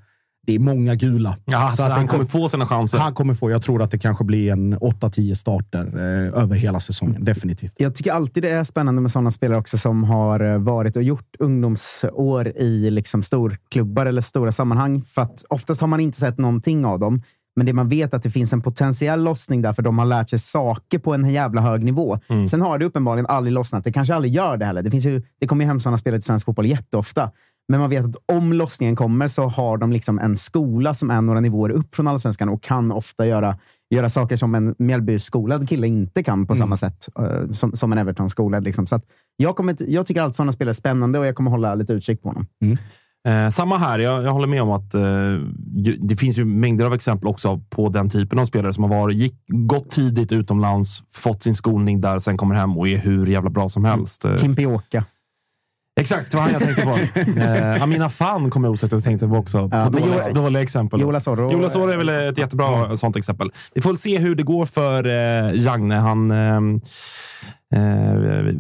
Det 0.48 0.56
är 0.56 0.60
många 0.60 0.96
gula. 0.96 1.38
Ja, 1.46 1.70
så 1.70 1.84
att 1.84 1.92
han 1.92 2.02
det- 2.02 2.08
kommer 2.08 2.26
få 2.26 2.50
sina 2.50 2.66
chanser. 2.66 2.98
Han 2.98 3.14
kommer 3.14 3.34
få. 3.34 3.52
Jag 3.52 3.62
tror 3.62 3.82
att 3.82 3.92
det 3.92 3.98
kanske 4.00 4.24
blir 4.24 4.52
en 4.52 4.76
8-10 4.80 5.34
starter 5.36 5.86
eh, 5.96 6.42
över 6.44 6.56
hela 6.56 6.80
säsongen. 6.80 7.26
Definitivt. 7.26 7.74
Jag 7.78 7.96
tycker 7.96 8.12
alltid 8.12 8.44
det 8.44 8.50
är 8.50 8.64
spännande 8.64 9.02
med 9.02 9.12
sådana 9.12 9.32
spelare 9.32 9.60
också 9.60 9.78
som 9.78 10.04
har 10.04 10.40
eh, 10.40 10.58
varit 10.58 10.96
och 10.98 11.04
gjort 11.04 11.36
ungdomsår 11.40 12.48
i 12.48 12.90
liksom 12.90 13.24
storklubbar 13.24 14.06
eller 14.06 14.22
stora 14.22 14.52
sammanhang. 14.52 15.02
För 15.02 15.22
att 15.22 15.44
oftast 15.50 15.82
har 15.82 15.88
man 15.88 16.00
inte 16.00 16.18
sett 16.18 16.38
någonting 16.38 16.86
av 16.86 17.00
dem. 17.00 17.22
Men 17.56 17.66
det 17.66 17.74
man 17.74 17.90
vet 17.90 18.14
är 18.14 18.18
att 18.18 18.24
det 18.24 18.32
finns 18.32 18.54
en 18.54 18.62
potentiell 18.62 19.24
lossning 19.24 19.62
där, 19.62 19.74
för 19.74 19.82
de 19.82 19.98
har 20.00 20.06
lärt 20.06 20.30
sig 20.30 20.40
saker 20.40 21.00
på 21.00 21.14
en 21.14 21.30
jävla 21.30 21.62
hög 21.62 21.84
nivå. 21.84 22.20
Sen 22.50 22.62
har 22.62 22.78
det 22.78 22.86
uppenbarligen 22.86 23.26
aldrig 23.26 23.54
lossnat. 23.54 23.84
Det 23.84 23.92
kanske 23.92 24.16
aldrig 24.16 24.34
gör 24.34 24.58
det 24.58 24.66
heller. 24.66 24.82
Det, 24.82 24.92
finns 24.92 25.06
ju, 25.06 25.22
det 25.40 25.48
kommer 25.48 25.64
ju 25.64 25.68
hem 25.68 25.80
sådana 25.80 25.98
spelare 25.98 26.20
till 26.20 26.26
svensk 26.26 26.46
fotboll 26.46 26.66
jätteofta. 26.66 27.32
Men 27.68 27.80
man 27.80 27.90
vet 27.90 28.06
att 28.06 28.16
om 28.26 28.54
lossningen 28.54 28.96
kommer 28.96 29.28
så 29.28 29.48
har 29.48 29.78
de 29.78 29.92
liksom 29.92 30.20
en 30.20 30.38
skola 30.38 30.94
som 30.94 31.12
är 31.12 31.22
några 31.22 31.40
nivåer 31.40 31.70
upp 31.70 31.96
från 31.96 32.08
allsvenskan 32.08 32.50
och 32.50 32.64
kan 32.64 32.92
ofta 32.92 33.26
göra, 33.26 33.58
göra 33.90 34.10
saker 34.10 34.36
som 34.36 34.56
en 34.56 34.76
Mjällby-skolad 34.80 35.70
kille 35.70 35.88
inte 35.88 36.24
kan 36.24 36.48
på 36.48 36.56
samma 36.56 36.78
sätt 36.78 37.10
eh, 37.20 37.52
som, 37.52 37.76
som 37.76 37.92
en 37.92 37.98
Everton-skolad. 37.98 38.64
Liksom. 38.64 38.88
Så 38.88 38.96
att 38.96 39.04
jag, 39.38 39.56
kommer, 39.56 39.76
jag 39.80 40.08
tycker 40.08 40.22
allt 40.22 40.36
sådana 40.36 40.52
spelare 40.52 40.72
är 40.72 40.74
spännande 40.74 41.20
och 41.20 41.26
jag 41.26 41.36
kommer 41.36 41.52
hålla 41.52 41.76
lite 41.76 41.94
utkik 41.94 42.22
på 42.22 42.30
honom. 42.30 42.48
Eh, 43.28 43.50
samma 43.50 43.78
här. 43.78 44.00
Jag, 44.00 44.24
jag 44.24 44.32
håller 44.32 44.48
med 44.48 44.62
om 44.62 44.72
att 44.72 44.94
eh, 44.94 45.02
det 46.00 46.16
finns 46.16 46.38
ju 46.38 46.46
mängder 46.46 46.86
av 46.86 46.94
exempel 46.94 47.28
också 47.28 47.62
på 47.70 47.90
den 47.90 48.10
typen 48.10 48.40
av 48.40 48.46
spelare 48.46 48.74
som 48.74 48.84
har 48.84 48.90
varit, 48.90 49.18
gick, 49.18 49.36
gått 49.48 49.90
tidigt 49.90 50.32
utomlands, 50.32 51.04
fått 51.12 51.44
sin 51.44 51.56
skolning 51.56 52.02
där, 52.02 52.20
sen 52.20 52.38
kommer 52.38 52.56
hem 52.56 52.78
och 52.78 52.88
är 52.88 52.98
hur 52.98 53.26
jävla 53.26 53.50
bra 53.50 53.70
som 53.70 53.86
helst. 53.86 54.26
Eh, 54.26 54.38
Kimpioka. 54.38 55.04
Exakt, 56.00 56.32
det 56.32 56.38
var 56.38 56.44
han 56.44 56.54
jag 56.54 56.62
tänkte 56.62 56.82
på. 56.84 57.20
eh, 57.42 57.84
Amina 57.84 58.10
Fan 58.10 58.50
kommer 58.50 58.68
jag 58.68 58.74
osökt 58.74 58.94
att 58.94 59.04
tänka 59.04 59.28
på 59.28 59.36
också. 59.36 59.70
Ja, 59.72 59.86
på 59.86 59.90
dåliga, 60.00 60.24
dåliga 60.34 60.62
exempel. 60.64 61.02
Jola 61.02 61.20
Zorro- 61.20 61.52
Jola 61.54 61.70
Zorro 61.70 61.90
är 61.90 61.98
väl 61.98 62.10
ett 62.10 62.38
jättebra 62.38 62.98
sånt 62.98 63.16
exempel. 63.16 63.52
Vi 63.74 63.82
får 63.82 63.96
se 63.96 64.18
hur 64.18 64.36
det 64.36 64.44
går 64.44 64.66
för 64.66 65.06
eh, 65.08 65.62
Jagne. 65.62 65.96
Han, 65.96 66.32
eh, 66.32 66.62
eh, 67.76 67.82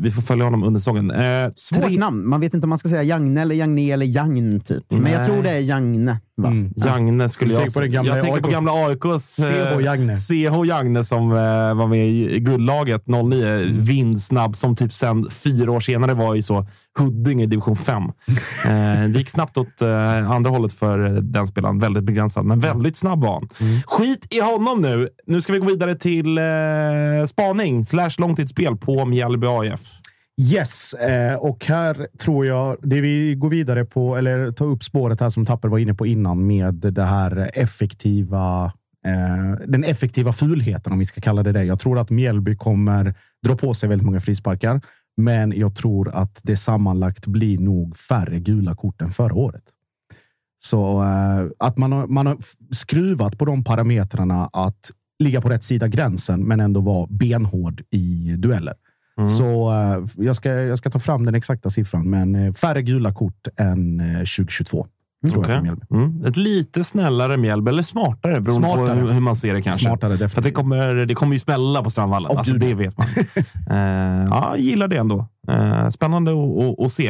vi 0.02 0.12
får 0.12 0.22
följa 0.22 0.46
honom 0.46 0.64
under 0.64 0.80
säsongen. 0.80 1.12
Eh, 1.12 1.50
Svårt 1.56 1.84
tre- 1.86 1.98
namn. 2.00 2.28
Man 2.28 2.40
vet 2.42 2.54
inte 2.54 2.66
om 2.66 2.70
man 2.70 2.80
ska 2.80 2.90
säga 2.90 3.04
Jagne 3.04 3.42
eller 3.42 3.56
Jagne 3.56 3.92
eller 3.92 4.06
Jagn, 4.06 4.60
typ. 4.60 4.84
Men 4.90 5.12
jag 5.12 5.26
tror 5.26 5.44
det 5.44 5.50
är 5.50 5.60
Jagne. 5.60 6.20
Va? 6.42 6.48
Mm. 6.48 6.74
Jagne 6.76 7.30
skulle 7.30 7.54
jag 7.54 7.74
tänker 7.74 7.90
gamla 7.90 8.16
Jag 8.16 8.24
tänker 8.24 8.42
på 8.42 8.50
gamla 8.50 8.72
AIKs... 8.72 9.40
eh, 9.40 9.78
CH 9.78 9.82
Jagne. 9.84 10.16
CH 10.16 10.68
Jagne 10.68 11.04
som 11.04 11.32
eh, 11.32 11.38
var 11.76 11.88
med 11.88 12.10
i 12.10 12.40
guldlaget 12.40 13.08
09. 13.08 13.46
Mm. 13.48 13.84
Vindsnabb 13.84 14.56
som 14.56 14.76
typ 14.76 14.94
sen 14.94 15.30
fyra 15.32 15.72
år 15.72 15.80
senare 15.80 16.14
var 16.14 16.36
i 16.36 16.42
så 16.42 16.68
Huddinge 17.00 17.44
i 17.44 17.48
division 17.48 17.76
5. 17.76 18.04
eh, 18.66 19.10
det 19.10 19.20
gick 19.20 19.30
snabbt 19.30 19.58
åt 19.58 19.82
eh, 19.82 20.32
andra 20.32 20.50
hållet 20.52 20.74
för 20.74 21.06
eh, 21.06 21.12
den 21.22 21.48
spelaren. 21.48 21.80
Väldigt 21.80 22.04
begränsad, 22.04 22.46
men 22.46 22.60
väldigt 22.60 22.98
snabb 22.98 23.22
var 23.22 23.34
han. 23.34 23.50
Mm. 23.62 23.82
Skit 23.86 24.28
i 24.36 24.40
honom 24.40 24.82
nu. 24.82 25.08
Nu 25.28 25.42
ska 25.42 25.54
vi 25.54 25.60
gå 25.60 25.66
vidare 25.66 25.96
till 25.96 26.38
eh, 26.38 26.44
spaning 27.28 27.86
slash 27.86 28.12
långtidsspel 28.18 28.76
på 28.76 28.97
Mjällby 29.06 29.48
AIF. 29.48 30.02
Yes, 30.42 30.94
eh, 30.94 31.36
och 31.36 31.66
här 31.66 32.08
tror 32.18 32.46
jag 32.46 32.78
det 32.82 33.02
vi 33.02 33.36
går 33.36 33.50
vidare 33.50 33.86
på, 33.86 34.16
eller 34.16 34.52
tar 34.52 34.66
upp 34.66 34.84
spåret 34.84 35.22
här 35.22 35.30
som 35.30 35.46
Tapper 35.46 35.68
var 35.68 35.78
inne 35.78 35.94
på 35.94 36.06
innan 36.06 36.48
med 36.48 36.74
det 36.74 37.04
här 37.04 37.52
effektiva, 37.54 38.66
eh, 39.06 39.68
den 39.68 39.84
effektiva 39.84 40.34
fulheten 40.34 40.94
om 40.94 41.00
vi 41.00 41.06
ska 41.06 41.22
kalla 41.22 41.44
det 41.44 41.52
det. 41.52 41.64
Jag 41.64 41.80
tror 41.80 42.00
att 42.00 42.10
Mjällby 42.10 42.56
kommer 42.56 43.14
dra 43.46 43.56
på 43.56 43.74
sig 43.74 43.90
väldigt 43.90 44.06
många 44.06 44.20
frisparkar, 44.20 44.82
men 45.18 45.52
jag 45.52 45.76
tror 45.76 46.10
att 46.10 46.42
det 46.44 46.58
sammanlagt 46.58 47.28
blir 47.28 47.60
nog 47.60 47.98
färre 47.98 48.40
gula 48.40 48.76
kort 48.76 49.02
än 49.02 49.12
förra 49.12 49.34
året. 49.34 49.64
Så 50.60 51.02
eh, 51.02 51.48
att 51.60 51.78
man 51.78 51.92
har, 51.92 52.08
man 52.08 52.28
har 52.28 52.38
skruvat 52.72 53.38
på 53.38 53.46
de 53.46 53.64
parametrarna 53.64 54.50
att 54.54 54.92
ligga 55.24 55.42
på 55.42 55.50
rätt 55.50 55.64
sida 55.64 55.88
gränsen, 55.88 56.44
men 56.44 56.60
ändå 56.60 56.82
vara 56.82 57.08
benhård 57.10 57.84
i 57.90 58.36
dueller. 58.38 58.76
Så 59.38 59.72
eh, 59.72 60.26
jag, 60.26 60.36
ska, 60.36 60.50
jag 60.54 60.78
ska 60.78 60.90
ta 60.90 61.00
fram 61.00 61.26
den 61.26 61.36
exakta 61.36 61.70
siffran, 61.70 62.10
men 62.10 62.36
eh, 62.36 62.54
färre 62.54 62.82
gula 62.82 63.14
kort 63.14 63.48
än 63.58 64.00
eh, 64.00 64.18
2022. 64.18 64.88
Tror 65.26 65.34
jag 65.34 65.40
Okej. 65.40 65.56
för 65.56 65.62
Mjällby. 65.62 65.86
Mm. 65.92 66.26
Ett 66.26 66.38
lite 66.38 66.84
snällare 66.84 67.38
Mjällby, 67.38 67.70
eller 67.70 67.84
smartare 67.84 68.42
beroende 68.42 68.68
Smartare. 68.68 69.02
på 69.02 69.08
hur, 69.12 69.20
man 69.22 69.36
ser 69.36 69.54
det 69.54 69.62
kanske. 69.62 69.86
Smartare, 69.86 70.30
För 70.30 70.42
det 70.42 70.52
kommer, 70.52 70.96
det 71.06 71.16
kommer 71.16 71.34
ju 71.34 71.40
smälla 71.40 71.84
på 71.84 71.90
Strandvallen. 71.90 72.32
Åh, 72.32 72.38
alltså, 72.38 72.54
det 72.54 72.74
vet 72.74 72.98
man. 72.98 73.08
eh, 73.78 74.26
ja, 74.30 74.50
jag 74.50 74.60
gillar 74.60 74.88
det 74.88 74.98
ändå. 74.98 75.28
Eh, 75.50 75.90
spännande 75.90 76.32
att- 76.86 76.92
se. 76.92 77.08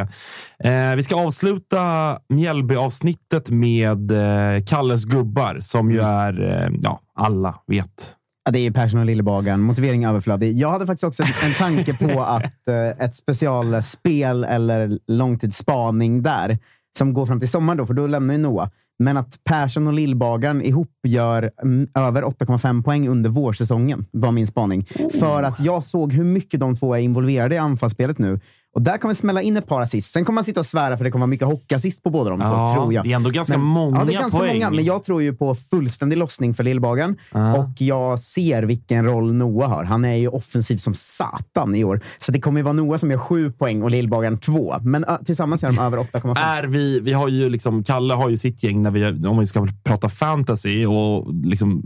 Eh, 0.63 0.95
vi 0.95 1.03
ska 1.03 1.15
avsluta 1.25 2.17
Mjällby-avsnittet 2.29 3.49
med 3.49 4.11
eh, 4.11 4.63
Kalles 4.63 5.05
gubbar, 5.05 5.57
som 5.61 5.91
ju 5.91 5.99
Mm. 5.99 6.11
är, 6.11 6.63
eh, 6.65 6.69
ja, 6.81 6.99
alla 7.15 7.55
vet. 7.67 8.13
Ja, 8.47 8.51
det 8.51 8.59
är 8.59 8.61
ju 8.61 8.73
Persson 8.73 8.99
och 8.99 9.05
Lillebagaren. 9.05 9.61
Motivering 9.61 10.05
överflödig. 10.05 10.57
Jag 10.57 10.69
hade 10.69 10.87
faktiskt 10.87 11.03
också 11.03 11.23
en 11.43 11.53
tanke 11.53 11.93
på 11.93 12.21
att 12.27 12.67
eh, 12.67 13.05
ett 13.05 13.15
specialspel 13.15 14.43
eller 14.43 14.99
långtidsspaning 15.07 16.23
där, 16.23 16.57
som 16.97 17.13
går 17.13 17.25
fram 17.25 17.39
till 17.39 17.49
sommaren, 17.49 17.77
då, 17.77 17.85
för 17.85 17.93
då 17.93 18.07
lämnar 18.07 18.33
ju 18.33 18.39
Noah. 18.39 18.69
Men 18.99 19.17
att 19.17 19.39
Persson 19.43 19.87
och 19.87 19.93
Lillbagaren 19.93 20.61
ihop 20.61 20.91
gör 21.07 21.51
mm, 21.63 21.87
över 21.93 22.21
8,5 22.21 22.83
poäng 22.83 23.07
under 23.07 23.29
vårsäsongen, 23.29 24.05
var 24.11 24.31
min 24.31 24.47
spaning. 24.47 24.85
För 25.19 25.43
att 25.43 25.59
jag 25.59 25.83
såg 25.83 26.13
hur 26.13 26.23
mycket 26.23 26.59
de 26.59 26.75
två 26.75 26.95
är 26.95 26.99
involverade 26.99 27.55
i 27.55 27.57
anfallsspelet 27.57 28.19
nu. 28.19 28.39
Och 28.77 28.83
där 28.83 28.97
kommer 28.97 29.13
smälla 29.13 29.41
in 29.41 29.57
ett 29.57 29.67
par 29.67 29.81
assist. 29.81 30.11
Sen 30.11 30.25
kommer 30.25 30.35
man 30.35 30.43
sitta 30.43 30.59
och 30.59 30.65
svära 30.65 30.97
för 30.97 31.03
det 31.03 31.11
kommer 31.11 31.21
vara 31.23 31.27
mycket 31.29 31.47
hockeyassist 31.47 32.03
på 32.03 32.09
båda 32.09 32.29
de 32.29 32.41
Ja, 32.41 32.67
två, 32.67 32.73
tror 32.73 32.93
jag. 32.93 33.03
det 33.03 33.11
är 33.11 33.15
ändå 33.15 33.29
ganska 33.29 33.57
men, 33.57 33.67
många 33.67 33.99
ja, 33.99 34.05
det 34.05 34.13
är 34.13 34.19
ganska 34.19 34.39
poäng. 34.39 34.53
Många, 34.53 34.69
men 34.69 34.85
jag 34.85 35.03
tror 35.03 35.21
ju 35.21 35.35
på 35.35 35.55
fullständig 35.55 36.17
lossning 36.17 36.53
för 36.53 36.63
Lillbagaren. 36.63 37.17
Och 37.31 37.81
jag 37.81 38.19
ser 38.19 38.63
vilken 38.63 39.05
roll 39.05 39.33
Noah 39.33 39.69
har. 39.69 39.83
Han 39.83 40.05
är 40.05 40.15
ju 40.15 40.27
offensiv 40.27 40.77
som 40.77 40.93
satan 40.93 41.75
i 41.75 41.83
år. 41.83 42.01
Så 42.17 42.31
det 42.31 42.39
kommer 42.41 42.59
ju 42.59 42.63
vara 42.63 42.73
Noah 42.73 42.97
som 42.97 43.11
gör 43.11 43.17
sju 43.17 43.51
poäng 43.51 43.83
och 43.83 43.91
Lillbagaren 43.91 44.37
två. 44.37 44.75
Men 44.81 45.03
ö, 45.03 45.17
tillsammans 45.25 45.63
gör 45.63 45.71
de 45.71 45.79
över 45.79 45.97
8,5. 45.97 46.37
är 46.37 46.63
vi, 46.63 46.99
vi 46.99 47.13
har 47.13 47.27
ju 47.27 47.49
liksom, 47.49 47.83
Kalle 47.83 48.13
har 48.13 48.29
ju 48.29 48.37
sitt 48.37 48.63
gäng, 48.63 48.83
när 48.83 48.91
vi, 48.91 49.27
om 49.27 49.39
vi 49.39 49.45
ska 49.45 49.67
prata 49.83 50.09
fantasy. 50.09 50.85
och 50.85 51.33
liksom, 51.33 51.83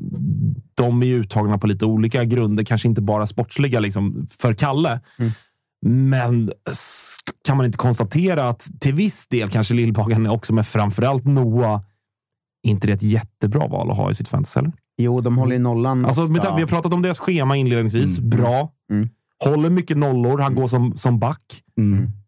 De 0.74 1.02
är 1.02 1.06
ju 1.06 1.20
uttagna 1.20 1.58
på 1.58 1.68
lite 1.68 1.86
olika 1.86 2.24
grunder, 2.24 2.64
kanske 2.64 2.88
inte 2.88 3.02
bara 3.02 3.28
sportsliga 3.28 3.80
liksom, 3.80 4.28
för 4.30 4.54
Kalle. 4.54 5.00
Men 5.86 6.52
kan 7.48 7.58
man 7.58 7.66
inte 7.66 7.78
konstatera 7.78 8.50
att 8.50 8.68
till 8.80 8.94
viss 8.94 9.28
del 9.28 9.50
kanske 9.50 9.74
Lillbagaren 9.74 10.28
också, 10.28 10.54
men 10.54 10.64
framförallt 10.64 11.26
Noah, 11.26 11.82
inte 12.68 12.88
det 12.88 12.94
är 12.94 12.96
ett 12.96 13.04
jättebra 13.04 13.68
val 13.68 13.92
att 13.92 13.98
ha 13.98 14.12
i 14.12 14.14
sitt 14.14 14.28
fantasy? 14.28 14.60
Eller? 14.60 14.72
Jo, 14.98 15.22
de 15.22 15.38
håller 15.38 15.54
ju 15.54 15.60
nollan 15.60 16.06
Alltså, 16.06 16.26
vi 16.26 16.40
har 16.40 16.68
pratat 16.68 16.94
om 16.94 17.02
deras 17.02 17.20
schema 17.20 17.58
inledningsvis. 17.58 18.20
Bra. 18.20 18.72
Mm. 18.92 19.10
Håller 19.46 19.70
mycket 19.70 19.98
nollor. 19.98 20.40
Han 20.40 20.56
går 20.56 20.68
som, 20.68 20.98
som 20.98 21.20
back. 21.20 21.64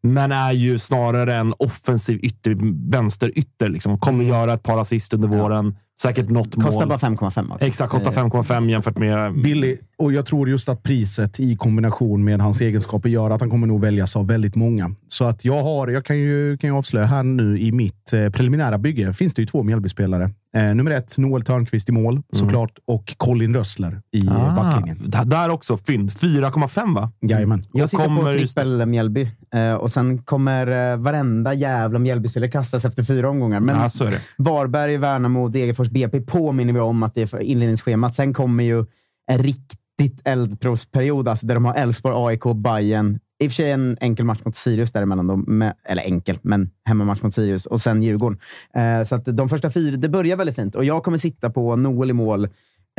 Men 0.03 0.31
är 0.31 0.51
ju 0.51 0.79
snarare 0.79 1.35
en 1.35 1.53
offensiv 1.59 2.19
ytter, 2.23 2.57
vänsterytter. 2.91 3.69
Liksom. 3.69 3.99
Kommer 3.99 4.23
göra 4.23 4.53
ett 4.53 4.63
par 4.63 4.77
assist 4.81 5.13
under 5.13 5.27
våren. 5.27 5.75
Säkert 6.01 6.29
något 6.29 6.55
Kostar 6.55 6.71
mål. 6.71 6.87
bara 6.87 6.97
5,5 7.29 7.53
också. 7.53 7.65
Exakt, 7.67 7.91
kostar 7.91 8.11
5,5 8.11 8.69
jämfört 8.69 8.97
med... 8.97 9.33
Billig. 9.41 9.79
Och 9.97 10.13
jag 10.13 10.25
tror 10.25 10.49
just 10.49 10.69
att 10.69 10.83
priset 10.83 11.39
i 11.39 11.55
kombination 11.55 12.23
med 12.23 12.41
hans 12.41 12.61
egenskaper 12.61 13.09
gör 13.09 13.29
att 13.31 13.41
han 13.41 13.49
kommer 13.49 13.67
nog 13.67 13.81
väljas 13.81 14.15
av 14.15 14.27
väldigt 14.27 14.55
många. 14.55 14.91
Så 15.07 15.25
att 15.25 15.45
jag 15.45 15.63
har, 15.63 15.87
jag 15.87 16.05
kan 16.05 16.17
ju, 16.19 16.57
kan 16.57 16.69
ju 16.69 16.75
avslöja 16.75 17.05
här 17.05 17.23
nu 17.23 17.59
i 17.59 17.71
mitt 17.71 18.13
eh, 18.13 18.29
preliminära 18.29 18.77
bygge 18.77 19.13
finns 19.13 19.33
det 19.33 19.41
ju 19.41 19.45
två 19.45 19.63
Mjällbyspelare. 19.63 20.29
Eh, 20.55 20.75
nummer 20.75 20.91
ett, 20.91 21.17
Noel 21.17 21.41
Törnqvist 21.43 21.89
i 21.89 21.91
mål 21.91 22.21
såklart 22.33 22.71
och 22.87 23.13
Colin 23.17 23.53
Rössler 23.55 24.01
i 24.11 24.27
Ah, 24.29 24.55
backlinjen. 24.55 25.11
där 25.25 25.49
också. 25.49 25.77
Fynd. 25.77 26.09
4,5 26.11 26.95
va? 26.95 27.11
Jajamän. 27.21 27.65
Jag 27.73 27.89
sitter 27.89 28.05
kommer 28.05 28.21
på 28.21 28.31
just- 28.31 28.55
trippel 28.55 28.85
Mjällby 28.85 29.27
eh, 29.55 29.73
och 29.73 29.91
sen 29.93 30.23
kommer 30.23 30.91
eh, 30.91 30.97
varenda 30.97 31.53
jävla 31.53 31.99
Mjällbyspelare 31.99 32.51
kastas 32.51 32.85
efter 32.85 33.03
fyra 33.03 33.29
omgångar. 33.29 33.59
Men 33.59 33.75
Ja, 33.75 33.89
så 33.89 34.03
är 34.03 34.11
det. 34.11 34.19
Varberg, 34.37 34.97
Värnamo, 34.97 35.47
Degerfors, 35.47 35.89
BP 35.89 36.21
påminner 36.21 36.73
vi 36.73 36.79
om 36.79 37.03
att 37.03 37.15
det 37.15 37.33
är 37.33 37.39
inledningsschemat. 37.39 38.15
Sen 38.15 38.33
kommer 38.33 38.63
ju 38.63 38.85
en 39.31 39.37
riktigt 39.37 40.21
eldprovsperiod 40.23 41.27
alltså, 41.27 41.47
där 41.47 41.55
de 41.55 41.65
har 41.65 41.75
Elfsborg, 41.75 42.15
AIK, 42.17 42.55
Bayern. 42.55 43.19
I 43.39 43.47
och 43.47 43.51
för 43.51 43.55
sig 43.55 43.71
en 43.71 43.97
enkel 44.01 44.25
match 44.25 44.39
mot 44.45 44.55
Sirius 44.55 44.91
däremellan. 44.91 45.27
Dem, 45.27 45.45
med, 45.47 45.73
eller 45.85 46.03
enkel, 46.03 46.37
men 46.41 46.69
hemmamatch 46.85 47.21
mot 47.21 47.33
Sirius 47.33 47.65
och 47.65 47.81
sen 47.81 48.03
Djurgården. 48.03 48.39
Eh, 48.75 49.03
så 49.03 49.15
att 49.15 49.25
de 49.25 49.49
första 49.49 49.69
fyra, 49.69 49.97
det 49.97 50.09
börjar 50.09 50.37
väldigt 50.37 50.55
fint. 50.55 50.75
Och 50.75 50.85
jag 50.85 51.03
kommer 51.03 51.17
sitta 51.17 51.49
på 51.49 51.75
Noel 51.75 52.09
i 52.09 52.13
mål, 52.13 52.47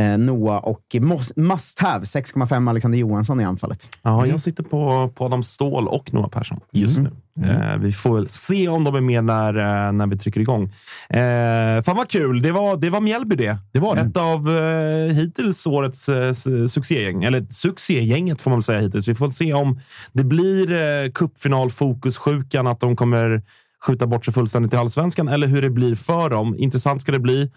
eh, 0.01 0.19
Noah 0.19 0.65
och 0.65 0.97
must, 1.37 1.81
have 1.81 2.05
6,5 2.05 2.71
Alexander 2.71 2.99
Johansson 2.99 3.41
i 3.41 3.45
anfallet. 3.45 3.89
Ja, 4.03 4.27
jag 4.27 4.41
sitter 4.41 4.63
på, 4.63 5.13
på 5.15 5.25
Adam 5.25 5.43
Ståhl 5.43 5.89
och 5.89 6.15
Noah 6.15 6.29
Persson 6.29 6.61
just 6.73 6.99
nu. 6.99 7.11
Eh, 7.43 7.77
vi 7.79 7.93
får 7.93 8.15
väl 8.15 8.29
se 8.29 8.69
om 8.69 8.85
de 8.85 8.95
är 8.95 9.01
med 9.01 9.25
när, 9.25 9.87
eh, 9.87 9.93
när 9.93 10.07
vi 10.07 10.19
trycker 10.19 10.41
igång. 10.41 10.63
Eh, 11.09 11.83
fan 11.83 11.97
vad 11.97 12.09
kul! 12.09 12.43
Det 12.43 12.53
var, 12.53 12.77
det 12.77 12.91
var 12.91 13.01
Mjällby 13.01 13.37
det. 13.37 13.59
Det 13.73 13.81
var 13.81 13.97
det. 13.97 14.01
Ett 14.01 14.17
av 14.17 14.57
eh, 14.57 15.15
hittills 15.15 15.67
årets 15.67 16.09
eh, 16.09 16.33
succégäng. 16.67 17.25
Eller 17.25 17.47
succégänget 17.51 18.41
får 18.41 18.51
man 18.51 18.59
väl 18.59 18.63
säga 18.63 18.81
hittills. 18.81 19.09
Vi 19.09 19.15
får 19.15 19.31
se 19.31 19.53
om 19.53 19.81
det 20.13 20.25
blir 20.25 20.73
eh, 20.73 21.11
cupfinal-fokussjukan, 21.11 22.71
att 22.71 22.81
de 22.81 22.97
kommer 22.97 23.43
skjuta 23.87 24.07
bort 24.07 24.25
sig 24.25 24.35
fullständigt 24.35 24.73
i 24.75 24.77
allsvenskan 24.77 25.29
eller 25.29 25.47
hur 25.47 25.63
det 25.63 25.71
blir 25.71 25.95
för 25.95 26.31
dem. 26.31 26.55
Intressant 26.59 27.03
ska 27.03 27.13
det 27.13 27.19
bli. 27.19 27.51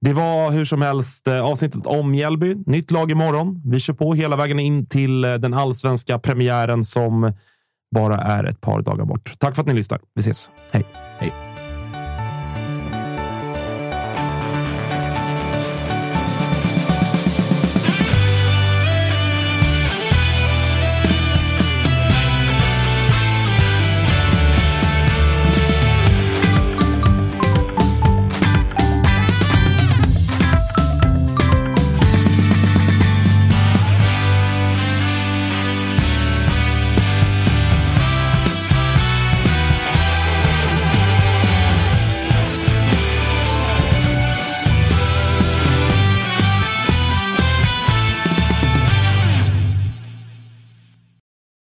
Det 0.00 0.12
var 0.12 0.50
hur 0.50 0.64
som 0.64 0.82
helst 0.82 1.28
eh, 1.28 1.40
avsnittet 1.40 1.86
om 1.86 2.10
Mjällby. 2.10 2.54
Nytt 2.66 2.90
lag 2.90 3.10
imorgon. 3.10 3.62
Vi 3.64 3.80
kör 3.80 3.94
på 3.94 4.14
hela 4.14 4.36
vägen 4.36 4.58
in 4.58 4.86
till 4.86 5.24
eh, 5.24 5.34
den 5.34 5.54
allsvenska 5.54 6.18
premiären 6.18 6.84
som 6.84 7.32
bara 7.94 8.16
är 8.16 8.44
ett 8.44 8.60
par 8.60 8.82
dagar 8.82 9.04
bort. 9.04 9.32
Tack 9.38 9.54
för 9.54 9.62
att 9.62 9.68
ni 9.68 9.74
lyssnar. 9.74 10.00
Vi 10.14 10.20
ses. 10.20 10.50
Hej! 10.72 10.84
Hej. 11.18 11.49